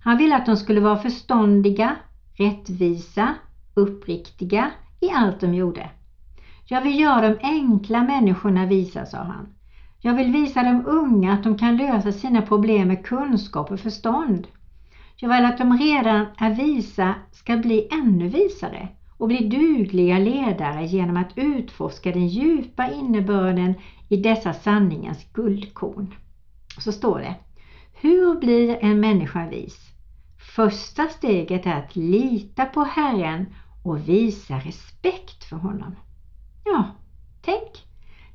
Han 0.00 0.18
ville 0.18 0.36
att 0.36 0.46
de 0.46 0.56
skulle 0.56 0.80
vara 0.80 0.96
förståndiga, 0.96 1.96
rättvisa, 2.34 3.34
uppriktiga 3.78 4.70
i 5.00 5.10
allt 5.10 5.40
de 5.40 5.54
gjorde. 5.54 5.90
Jag 6.66 6.80
vill 6.80 7.00
göra 7.00 7.30
de 7.30 7.38
enkla 7.42 8.02
människorna 8.02 8.66
visa, 8.66 9.06
sa 9.06 9.18
han. 9.18 9.46
Jag 10.00 10.14
vill 10.14 10.32
visa 10.32 10.62
de 10.62 10.86
unga 10.86 11.32
att 11.32 11.44
de 11.44 11.58
kan 11.58 11.76
lösa 11.76 12.12
sina 12.12 12.42
problem 12.42 12.88
med 12.88 13.06
kunskap 13.06 13.70
och 13.70 13.80
förstånd. 13.80 14.46
Jag 15.16 15.28
vill 15.28 15.44
att 15.44 15.58
de 15.58 15.78
redan 15.78 16.26
är 16.38 16.54
visa 16.54 17.14
ska 17.32 17.56
bli 17.56 17.88
ännu 17.92 18.28
visare 18.28 18.88
och 19.18 19.28
bli 19.28 19.48
dugliga 19.48 20.18
ledare 20.18 20.86
genom 20.86 21.16
att 21.16 21.38
utforska 21.38 22.12
den 22.12 22.28
djupa 22.28 22.86
innebörden 22.86 23.74
i 24.08 24.16
dessa 24.16 24.52
sanningens 24.52 25.24
guldkorn. 25.32 26.14
Så 26.78 26.92
står 26.92 27.18
det 27.18 27.34
Hur 28.00 28.34
blir 28.34 28.78
en 28.80 29.00
människa 29.00 29.46
vis? 29.46 29.92
Första 30.56 31.08
steget 31.08 31.66
är 31.66 31.74
att 31.74 31.96
lita 31.96 32.66
på 32.66 32.82
Herren 32.84 33.46
och 33.90 34.08
visa 34.08 34.54
respekt 34.54 35.44
för 35.44 35.56
honom. 35.56 35.96
Ja, 36.64 36.84
tänk! 37.42 37.84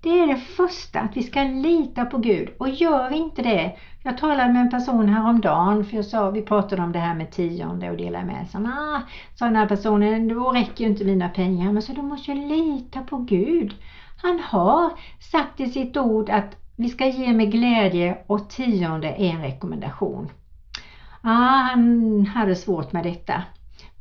Det 0.02 0.20
är 0.20 0.28
det 0.28 0.38
första, 0.38 1.00
att 1.00 1.18
vi 1.18 1.24
ska 1.24 1.44
lita 1.44 2.06
på 2.06 2.18
Gud. 2.18 2.50
Och 2.60 2.70
gör 2.70 3.10
vi 3.10 3.16
inte 3.16 3.42
det, 3.42 3.78
jag 4.04 4.18
talade 4.18 4.54
med 4.54 4.62
en 4.62 4.70
person 4.70 5.10
häromdagen, 5.10 5.86
för 5.86 5.96
jag 5.96 6.06
sa, 6.06 6.32
vi 6.32 6.42
pratade 6.42 6.82
om 6.82 6.92
det 6.92 7.00
här 7.00 7.16
med 7.16 7.32
tionde 7.32 7.92
och 7.92 7.98
dela 7.98 8.26
med 8.26 8.48
sig. 8.48 8.62
Ah, 8.66 9.02
sa 9.36 9.46
den 9.46 9.56
här 9.56 9.68
personen, 9.68 10.28
då 10.28 10.52
räcker 10.52 10.84
ju 10.84 10.90
inte 10.90 11.06
mina 11.06 11.30
pengar. 11.30 11.72
Men 11.72 11.82
så 11.82 11.94
du 11.94 12.02
måste 12.02 12.32
ju 12.32 12.48
lita 12.48 13.02
på 13.02 13.18
Gud. 13.18 13.76
Han 14.22 14.40
har 14.40 14.92
sagt 15.32 15.60
i 15.60 15.68
sitt 15.70 15.98
ord 15.98 16.30
att 16.30 16.56
vi 16.76 16.90
ska 16.90 17.08
ge 17.08 17.34
med 17.34 17.52
glädje 17.52 18.18
och 18.28 18.50
tionde 18.50 19.08
är 19.08 19.30
en 19.30 19.42
rekommendation. 19.42 20.30
Ah, 21.22 21.58
han 21.70 22.26
hade 22.26 22.56
svårt 22.56 22.92
med 22.92 23.04
detta. 23.04 23.44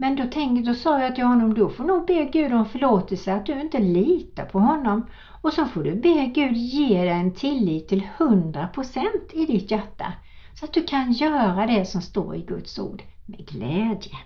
Men 0.02 0.16
då, 0.16 0.24
tänkte, 0.26 0.70
då 0.70 0.74
sa 0.74 1.02
jag 1.02 1.14
till 1.14 1.24
honom, 1.24 1.54
då 1.54 1.68
får 1.68 1.84
nog 1.84 2.06
be 2.06 2.24
Gud 2.24 2.52
om 2.52 2.66
förlåtelse 2.66 3.34
att 3.34 3.46
du 3.46 3.60
inte 3.60 3.78
litar 3.78 4.44
på 4.44 4.58
honom. 4.58 5.06
Och 5.42 5.52
så 5.52 5.64
får 5.64 5.82
du 5.82 5.94
be 5.94 6.26
Gud 6.34 6.56
ge 6.56 6.98
dig 6.98 7.08
en 7.08 7.34
tillit 7.34 7.88
till 7.88 8.02
100% 8.18 9.04
i 9.32 9.46
ditt 9.46 9.70
hjärta. 9.70 10.12
Så 10.54 10.64
att 10.64 10.72
du 10.72 10.82
kan 10.82 11.12
göra 11.12 11.66
det 11.66 11.84
som 11.84 12.00
står 12.00 12.36
i 12.36 12.42
Guds 12.42 12.78
ord 12.78 13.02
med 13.26 13.46
glädje. 13.46 14.16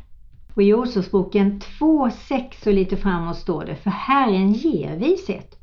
Och 0.54 0.62
i 0.62 0.74
Ordsordsboken 0.74 1.60
2.6 1.60 2.66
och 2.66 2.74
lite 2.74 2.96
framåt 2.96 3.36
står 3.36 3.64
det, 3.64 3.76
för 3.76 3.90
Herren 3.90 4.52
ger 4.52 4.96
vishet. 4.96 5.58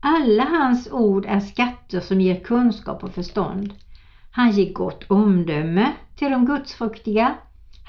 Alla 0.00 0.44
hans 0.44 0.92
ord 0.92 1.26
är 1.28 1.40
skatter 1.40 2.00
som 2.00 2.20
ger 2.20 2.40
kunskap 2.40 3.04
och 3.04 3.14
förstånd. 3.14 3.74
Han 4.30 4.50
ger 4.50 4.72
gott 4.72 5.04
omdöme 5.10 5.92
till 6.16 6.30
de 6.30 6.46
gudsfruktiga. 6.46 7.34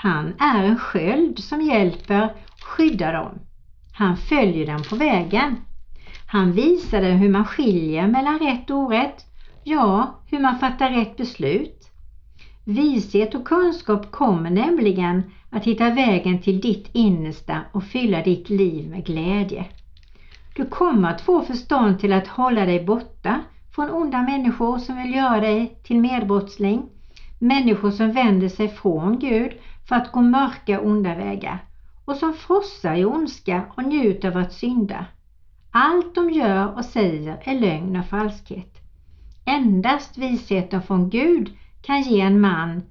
Han 0.03 0.33
är 0.39 0.63
en 0.63 0.77
sköld 0.77 1.39
som 1.39 1.61
hjälper 1.61 2.23
och 2.23 2.63
skyddar 2.63 3.13
dem. 3.13 3.39
Han 3.93 4.17
följer 4.17 4.67
dem 4.67 4.83
på 4.89 4.95
vägen. 4.95 5.55
Han 6.27 6.51
visar 6.51 7.01
dem 7.01 7.11
hur 7.11 7.29
man 7.29 7.45
skiljer 7.45 8.07
mellan 8.07 8.39
rätt 8.39 8.69
och 8.69 8.77
orätt. 8.77 9.25
Ja, 9.63 10.19
hur 10.27 10.39
man 10.39 10.59
fattar 10.59 10.89
rätt 10.89 11.17
beslut. 11.17 11.89
Vishet 12.65 13.35
och 13.35 13.47
kunskap 13.47 14.11
kommer 14.11 14.49
nämligen 14.49 15.23
att 15.49 15.65
hitta 15.65 15.89
vägen 15.89 16.41
till 16.41 16.61
ditt 16.61 16.89
innersta 16.91 17.61
och 17.71 17.83
fylla 17.83 18.21
ditt 18.21 18.49
liv 18.49 18.89
med 18.89 19.05
glädje. 19.05 19.65
Du 20.55 20.65
kommer 20.65 21.09
att 21.09 21.21
få 21.21 21.41
förstånd 21.41 21.99
till 21.99 22.13
att 22.13 22.27
hålla 22.27 22.65
dig 22.65 22.85
borta 22.85 23.39
från 23.75 23.89
onda 23.89 24.21
människor 24.21 24.77
som 24.77 25.03
vill 25.03 25.15
göra 25.15 25.39
dig 25.39 25.79
till 25.83 25.99
medbrottsling. 25.99 26.89
Människor 27.39 27.91
som 27.91 28.11
vänder 28.11 28.49
sig 28.49 28.67
från 28.67 29.19
Gud 29.19 29.51
för 29.87 29.95
att 29.95 30.11
gå 30.11 30.21
mörka 30.21 30.79
onda 30.79 31.15
vägar 31.15 31.59
och 32.05 32.15
som 32.15 32.33
frossar 32.33 32.95
i 32.95 33.05
ondska 33.05 33.65
och 33.77 33.83
njuter 33.83 34.27
av 34.27 34.37
att 34.37 34.53
synda. 34.53 35.05
Allt 35.71 36.15
de 36.15 36.29
gör 36.29 36.77
och 36.77 36.85
säger 36.85 37.41
är 37.43 37.59
lögn 37.59 37.95
och 37.95 38.05
falskhet. 38.05 38.77
Endast 39.45 40.17
visheten 40.17 40.81
från 40.81 41.09
Gud 41.09 41.53
kan 41.81 42.01
ge 42.01 42.21
en 42.21 42.41
man 42.41 42.81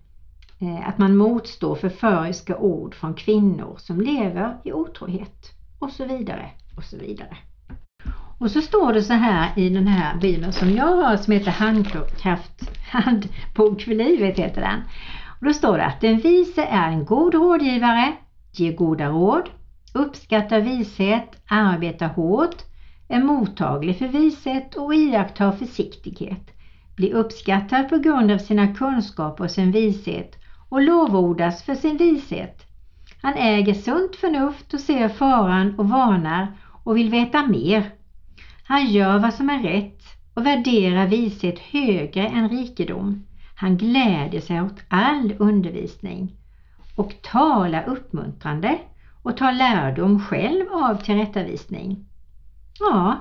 eh, 0.60 0.88
att 0.88 0.98
man 0.98 1.16
motstår 1.16 1.74
förföriska 1.74 2.56
ord 2.56 2.94
från 2.94 3.14
kvinnor 3.14 3.76
som 3.78 4.00
lever 4.00 4.56
i 4.64 4.72
otrohet 4.72 5.52
och 5.78 5.90
så 5.90 6.04
vidare 6.04 6.50
och 6.76 6.84
så 6.84 6.96
vidare. 6.96 7.36
Och 8.38 8.50
så 8.50 8.62
står 8.62 8.92
det 8.92 9.02
så 9.02 9.12
här 9.12 9.50
i 9.56 9.68
den 9.68 9.86
här 9.86 10.16
bibeln 10.20 10.52
som 10.52 10.70
jag 10.70 10.96
har 10.96 11.16
som 11.16 11.32
heter 11.32 11.50
Handkraft, 11.50 12.70
Handbok 12.90 13.82
för 13.82 13.94
livet 13.94 14.38
heter 14.38 14.60
den. 14.60 14.82
Och 15.42 15.48
då 15.48 15.54
står 15.54 15.78
det 15.78 15.84
att 15.84 16.00
den 16.00 16.18
vise 16.18 16.64
är 16.64 16.90
en 16.90 17.04
god 17.04 17.34
rådgivare, 17.34 18.12
ger 18.52 18.76
goda 18.76 19.08
råd, 19.08 19.50
uppskattar 19.94 20.60
vishet, 20.60 21.42
arbetar 21.48 22.08
hårt, 22.08 22.56
är 23.08 23.20
mottaglig 23.20 23.98
för 23.98 24.06
vishet 24.06 24.74
och 24.74 24.94
iakttar 24.94 25.52
försiktighet, 25.52 26.50
blir 26.96 27.14
uppskattad 27.14 27.88
på 27.88 27.98
grund 27.98 28.30
av 28.30 28.38
sina 28.38 28.74
kunskaper 28.74 29.44
och 29.44 29.50
sin 29.50 29.70
vishet 29.70 30.36
och 30.68 30.82
lovordas 30.82 31.62
för 31.62 31.74
sin 31.74 31.96
vishet. 31.96 32.66
Han 33.22 33.34
äger 33.34 33.74
sunt 33.74 34.16
förnuft 34.16 34.74
och 34.74 34.80
ser 34.80 35.08
faran 35.08 35.78
och 35.78 35.88
varnar 35.88 36.56
och 36.84 36.96
vill 36.96 37.10
veta 37.10 37.42
mer. 37.42 37.90
Han 38.64 38.86
gör 38.86 39.18
vad 39.18 39.34
som 39.34 39.50
är 39.50 39.62
rätt 39.62 40.02
och 40.34 40.46
värderar 40.46 41.06
vishet 41.06 41.58
högre 41.58 42.26
än 42.26 42.48
rikedom. 42.48 43.26
Han 43.62 43.76
gläder 43.76 44.40
sig 44.40 44.62
åt 44.62 44.84
all 44.88 45.34
undervisning 45.38 46.36
och 46.96 47.14
talar 47.22 47.88
uppmuntrande 47.88 48.78
och 49.22 49.36
tar 49.36 49.52
lärdom 49.52 50.20
själv 50.20 50.66
av 50.72 50.94
tillrättavisning. 50.94 52.06
Ja, 52.80 53.16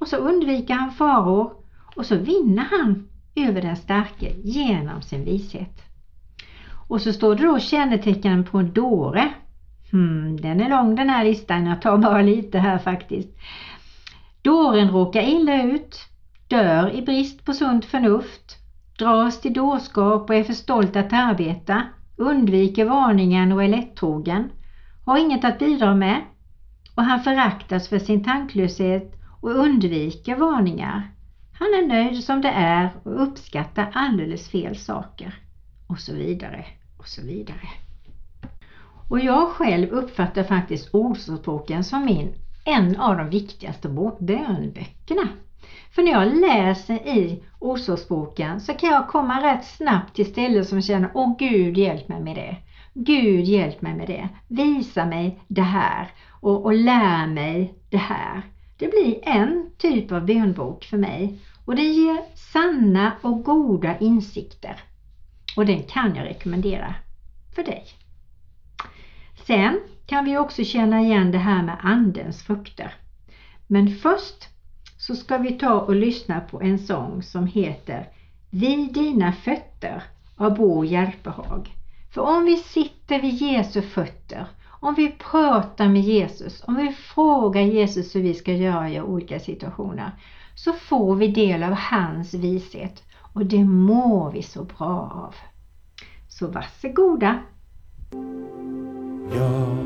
och 0.00 0.08
så 0.08 0.16
undviker 0.16 0.74
han 0.74 0.90
faror 0.90 1.52
och 1.96 2.06
så 2.06 2.16
vinner 2.16 2.66
han 2.70 3.08
över 3.34 3.62
den 3.62 3.76
starke 3.76 4.32
genom 4.44 5.02
sin 5.02 5.24
vishet. 5.24 5.82
Och 6.88 7.00
så 7.00 7.12
står 7.12 7.34
det 7.34 7.42
då 7.42 7.58
kännetecken 7.58 8.44
på 8.44 8.58
en 8.58 8.72
dåre. 8.72 9.32
Hmm, 9.90 10.40
den 10.40 10.60
är 10.60 10.68
lång 10.68 10.94
den 10.94 11.10
här 11.10 11.24
listan, 11.24 11.66
jag 11.66 11.82
tar 11.82 11.98
bara 11.98 12.22
lite 12.22 12.58
här 12.58 12.78
faktiskt. 12.78 13.28
Dåren 14.42 14.90
råkar 14.90 15.22
illa 15.22 15.62
ut, 15.62 15.98
dör 16.48 16.90
i 16.90 17.02
brist 17.02 17.44
på 17.44 17.52
sunt 17.52 17.84
förnuft, 17.84 18.57
dras 18.98 19.40
till 19.40 19.54
dårskap 19.54 20.30
och 20.30 20.36
är 20.36 20.44
för 20.44 20.52
stolt 20.52 20.96
att 20.96 21.12
arbeta, 21.12 21.82
undviker 22.16 22.84
varningen 22.84 23.52
och 23.52 23.64
är 23.64 23.68
lättrogen, 23.68 24.50
har 25.04 25.18
inget 25.18 25.44
att 25.44 25.58
bidra 25.58 25.94
med 25.94 26.22
och 26.94 27.04
han 27.04 27.20
föraktas 27.20 27.88
för 27.88 27.98
sin 27.98 28.24
tanklöshet 28.24 29.14
och 29.40 29.50
undviker 29.50 30.34
varningar. 30.36 31.02
Han 31.52 31.68
är 31.68 31.86
nöjd 31.86 32.24
som 32.24 32.40
det 32.40 32.50
är 32.50 32.90
och 33.02 33.22
uppskattar 33.22 33.90
alldeles 33.94 34.48
fel 34.48 34.76
saker 34.76 35.34
och 35.86 35.98
så 35.98 36.14
vidare 36.14 36.64
och 36.98 37.08
så 37.08 37.22
vidare. 37.22 37.68
Och 39.08 39.20
jag 39.20 39.48
själv 39.48 39.88
uppfattar 39.88 40.42
faktiskt 40.42 40.94
Ordspråken 40.94 41.84
som 41.84 42.04
min, 42.04 42.34
en 42.64 42.96
av 42.96 43.16
de 43.16 43.30
viktigaste 43.30 43.88
bönböckerna. 44.18 45.28
För 45.90 46.02
när 46.02 46.10
jag 46.12 46.40
läser 46.40 46.94
i 46.94 47.42
Ordsordsboken 47.58 48.60
så 48.60 48.74
kan 48.74 48.90
jag 48.90 49.08
komma 49.08 49.42
rätt 49.42 49.64
snabbt 49.64 50.16
till 50.16 50.26
ställen 50.26 50.64
som 50.64 50.82
känner 50.82 51.10
Åh 51.14 51.36
Gud 51.38 51.78
hjälp 51.78 52.08
mig 52.08 52.20
med 52.20 52.36
det. 52.36 52.56
Gud 52.94 53.44
hjälp 53.44 53.82
mig 53.82 53.94
med 53.94 54.06
det. 54.06 54.28
Visa 54.48 55.06
mig 55.06 55.40
det 55.48 55.62
här 55.62 56.10
och, 56.40 56.64
och 56.64 56.74
lär 56.74 57.26
mig 57.26 57.74
det 57.90 57.96
här. 57.96 58.42
Det 58.78 58.88
blir 58.88 59.28
en 59.28 59.70
typ 59.78 60.12
av 60.12 60.26
bönbok 60.26 60.84
för 60.84 60.96
mig 60.96 61.38
och 61.64 61.76
det 61.76 61.82
ger 61.82 62.18
sanna 62.34 63.12
och 63.22 63.44
goda 63.44 63.98
insikter. 63.98 64.80
Och 65.56 65.66
den 65.66 65.82
kan 65.82 66.14
jag 66.14 66.24
rekommendera 66.24 66.94
för 67.54 67.62
dig. 67.62 67.84
Sen 69.46 69.80
kan 70.06 70.24
vi 70.24 70.38
också 70.38 70.64
känna 70.64 71.00
igen 71.00 71.32
det 71.32 71.38
här 71.38 71.62
med 71.62 71.76
Andens 71.82 72.42
frukter. 72.42 72.94
Men 73.66 73.88
först 73.88 74.48
så 74.98 75.16
ska 75.16 75.38
vi 75.38 75.52
ta 75.52 75.80
och 75.80 75.94
lyssna 75.94 76.40
på 76.40 76.60
en 76.60 76.78
sång 76.78 77.22
som 77.22 77.46
heter 77.46 78.08
Vid 78.50 78.94
dina 78.94 79.32
fötter 79.32 80.02
av 80.36 80.56
Bo 80.56 80.84
Järpehag. 80.84 81.74
För 82.10 82.20
om 82.20 82.44
vi 82.44 82.56
sitter 82.56 83.22
vid 83.22 83.34
Jesu 83.34 83.82
fötter, 83.82 84.46
om 84.80 84.94
vi 84.94 85.08
pratar 85.08 85.88
med 85.88 86.02
Jesus, 86.02 86.64
om 86.66 86.76
vi 86.76 86.92
frågar 86.92 87.60
Jesus 87.60 88.16
hur 88.16 88.22
vi 88.22 88.34
ska 88.34 88.52
göra 88.52 88.90
i 88.90 89.00
olika 89.00 89.40
situationer, 89.40 90.10
så 90.54 90.72
får 90.72 91.16
vi 91.16 91.28
del 91.28 91.62
av 91.62 91.72
hans 91.72 92.34
vishet 92.34 93.02
och 93.32 93.46
det 93.46 93.64
mår 93.64 94.30
vi 94.30 94.42
så 94.42 94.64
bra 94.64 95.10
av. 95.14 95.34
Så 96.28 96.46
varsågoda! 96.46 97.38
Jag 99.34 99.76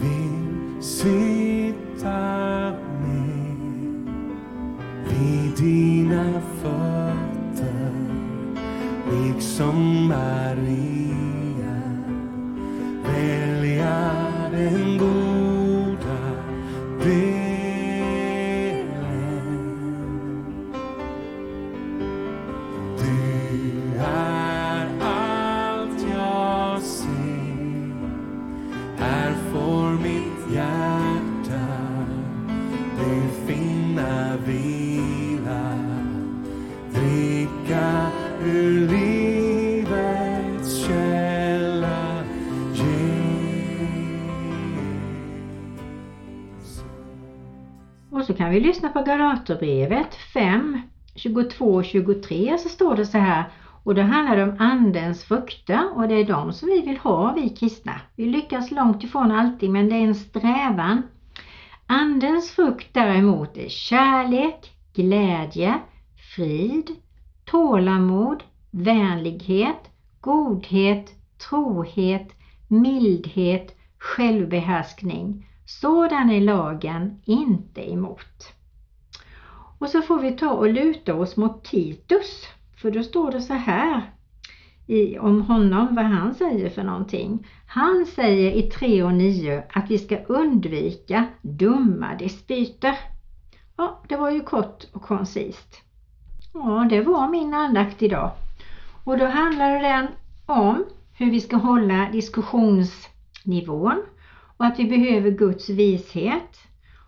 vill 0.00 0.82
sitta 0.82 2.12
vid 5.20 5.56
dina 5.56 6.40
fötter 6.62 7.92
liksom 9.12 10.08
Maria 10.08 11.27
kan 48.48 48.54
vi 48.54 48.60
lyssna 48.60 48.88
på 48.88 49.02
Galaterbrevet 49.02 50.14
5, 50.14 50.80
22 51.14 51.82
23 51.82 52.58
så 52.58 52.68
står 52.68 52.96
det 52.96 53.06
så 53.06 53.18
här 53.18 53.44
och 53.84 53.94
då 53.94 54.02
handlar 54.02 54.36
det 54.36 54.42
om 54.42 54.56
andens 54.58 55.24
frukter 55.24 55.96
och 55.96 56.08
det 56.08 56.14
är 56.14 56.24
de 56.24 56.52
som 56.52 56.68
vi 56.68 56.80
vill 56.80 56.98
ha 56.98 57.32
vi 57.32 57.48
kristna. 57.48 58.00
Vi 58.16 58.26
lyckas 58.26 58.70
långt 58.70 59.04
ifrån 59.04 59.30
alltid 59.30 59.70
men 59.70 59.88
det 59.88 59.94
är 59.94 60.00
en 60.00 60.14
strävan. 60.14 61.02
Andens 61.86 62.50
frukt 62.50 62.94
däremot 62.94 63.56
är 63.56 63.68
kärlek, 63.68 64.72
glädje, 64.94 65.74
frid, 66.36 66.90
tålamod, 67.44 68.42
vänlighet, 68.70 69.90
godhet, 70.20 71.12
trohet, 71.48 72.28
mildhet, 72.68 73.76
självbehärskning. 73.98 75.47
Sådan 75.68 76.30
är 76.30 76.40
lagen 76.40 77.20
inte 77.24 77.92
emot. 77.92 78.52
Och 79.78 79.88
så 79.88 80.02
får 80.02 80.18
vi 80.18 80.32
ta 80.32 80.50
och 80.50 80.72
luta 80.72 81.14
oss 81.14 81.36
mot 81.36 81.64
Titus. 81.64 82.46
För 82.76 82.90
då 82.90 83.02
står 83.02 83.30
det 83.30 83.40
så 83.40 83.54
här 83.54 84.12
i, 84.86 85.18
om 85.18 85.42
honom, 85.42 85.94
vad 85.94 86.04
han 86.04 86.34
säger 86.34 86.70
för 86.70 86.82
någonting. 86.82 87.46
Han 87.66 88.06
säger 88.06 88.52
i 88.52 88.62
3 88.62 89.02
och 89.02 89.14
9 89.14 89.62
att 89.72 89.90
vi 89.90 89.98
ska 89.98 90.16
undvika 90.16 91.26
dumma 91.42 92.14
dispyter. 92.14 92.98
Ja, 93.76 94.02
det 94.08 94.16
var 94.16 94.30
ju 94.30 94.40
kort 94.40 94.84
och 94.92 95.02
koncist. 95.02 95.82
Ja, 96.54 96.86
det 96.90 97.02
var 97.02 97.28
min 97.28 97.54
andakt 97.54 98.02
idag. 98.02 98.30
Och 99.04 99.18
då 99.18 99.26
handlar 99.26 99.82
den 99.82 100.06
om 100.46 100.84
hur 101.12 101.30
vi 101.30 101.40
ska 101.40 101.56
hålla 101.56 102.08
diskussionsnivån 102.12 104.02
och 104.58 104.66
att 104.66 104.78
vi 104.78 104.84
behöver 104.84 105.30
Guds 105.30 105.68
vishet 105.68 106.58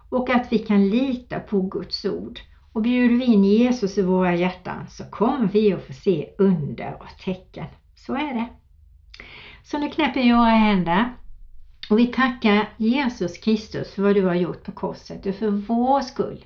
och 0.08 0.30
att 0.30 0.52
vi 0.52 0.58
kan 0.58 0.88
lita 0.88 1.40
på 1.40 1.62
Guds 1.62 2.04
ord. 2.04 2.40
Och 2.72 2.82
bjuder 2.82 3.16
vi 3.16 3.24
in 3.24 3.44
Jesus 3.44 3.98
i 3.98 4.02
våra 4.02 4.34
hjärtan 4.34 4.86
så 4.88 5.04
kommer 5.04 5.48
vi 5.48 5.72
att 5.72 5.86
få 5.86 5.92
se 5.92 6.28
under 6.38 6.96
och 7.00 7.22
tecken. 7.24 7.66
Så 7.94 8.14
är 8.14 8.34
det. 8.34 8.46
Så 9.62 9.78
nu 9.78 9.90
knäpper 9.90 10.20
vi 10.20 10.32
våra 10.32 10.50
händer 10.50 11.14
och 11.90 11.98
vi 11.98 12.06
tackar 12.06 12.68
Jesus 12.76 13.38
Kristus 13.38 13.94
för 13.94 14.02
vad 14.02 14.14
du 14.14 14.24
har 14.24 14.34
gjort 14.34 14.64
på 14.64 14.72
korset 14.72 15.26
och 15.26 15.34
för 15.34 15.50
vår 15.50 16.00
skull. 16.00 16.44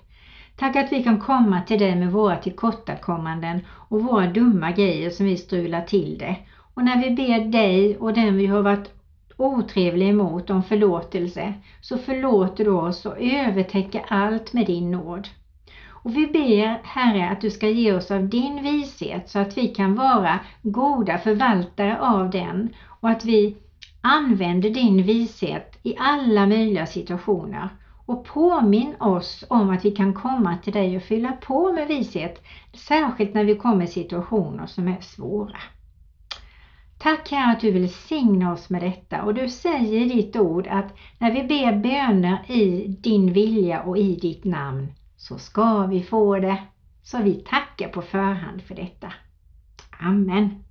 Tack 0.57 0.77
att 0.77 0.93
vi 0.93 1.03
kan 1.03 1.21
komma 1.21 1.63
till 1.63 1.79
dig 1.79 1.97
med 1.97 2.13
våra 2.13 2.37
tillkortakommanden 2.37 3.61
och 3.89 4.05
våra 4.05 4.27
dumma 4.27 4.73
grejer 4.73 5.11
som 5.11 5.27
vi 5.27 5.37
strular 5.37 5.83
till 5.83 6.19
det. 6.19 6.37
Och 6.75 6.85
när 6.85 7.03
vi 7.03 7.11
ber 7.11 7.45
dig 7.45 7.99
och 7.99 8.15
den 8.15 8.37
vi 8.37 8.47
har 8.47 8.63
varit 8.63 8.91
otrevlig 9.37 10.09
emot 10.09 10.51
om 10.51 10.63
förlåtelse 10.63 11.55
så 11.81 11.99
förlåter 11.99 12.65
du 12.65 12.71
oss 12.71 13.07
och 13.07 13.21
övertäcker 13.21 14.05
allt 14.09 14.53
med 14.53 14.67
din 14.67 14.91
nåd. 14.91 15.29
Och 16.05 16.17
vi 16.17 16.27
ber 16.27 16.81
Herre 16.85 17.29
att 17.29 17.41
du 17.41 17.51
ska 17.51 17.69
ge 17.69 17.93
oss 17.93 18.11
av 18.11 18.29
din 18.29 18.63
vishet 18.63 19.29
så 19.29 19.39
att 19.39 19.59
vi 19.59 19.69
kan 19.69 19.95
vara 19.95 20.41
goda 20.63 21.19
förvaltare 21.19 21.99
av 22.01 22.31
den 22.31 22.69
och 23.01 23.11
att 23.11 23.25
vi 23.25 23.57
använder 24.01 24.71
din 24.71 25.03
vishet 25.03 25.79
i 25.83 25.95
alla 25.99 26.47
möjliga 26.47 26.87
situationer. 26.87 27.69
Och 28.07 28.25
påminn 28.25 28.95
oss 29.01 29.45
om 29.49 29.71
att 29.71 29.85
vi 29.85 29.91
kan 29.91 30.15
komma 30.15 30.57
till 30.65 30.73
dig 30.73 30.97
och 30.97 31.03
fylla 31.03 31.33
på 31.33 31.73
med 31.73 31.89
vishet, 31.89 32.43
särskilt 32.75 33.35
när 33.35 33.45
vi 33.45 33.55
kommer 33.55 33.85
i 33.85 33.89
situationer 33.89 34.67
som 34.67 34.89
är 34.89 35.01
svåra. 35.01 35.59
Tack 37.05 37.31
Herre 37.31 37.53
att 37.53 37.61
du 37.61 37.71
vill 37.71 37.93
signa 37.93 38.53
oss 38.53 38.71
med 38.71 38.83
detta 38.83 39.23
och 39.23 39.35
du 39.35 39.49
säger 39.49 40.01
i 40.01 40.09
ditt 40.09 40.37
ord 40.37 40.67
att 40.67 40.97
när 41.19 41.33
vi 41.33 41.43
ber 41.43 41.77
böner 41.77 42.51
i 42.51 42.87
din 42.89 43.33
vilja 43.33 43.83
och 43.83 43.99
i 43.99 44.17
ditt 44.17 44.45
namn 44.45 44.93
så 45.17 45.39
ska 45.39 45.87
vi 45.87 46.03
få 46.03 46.39
det. 46.39 46.63
Så 47.03 47.19
vi 47.19 47.35
tackar 47.35 47.89
på 47.89 48.03
förhand 48.03 48.63
för 48.63 48.75
detta. 48.75 49.13
Amen. 50.01 50.65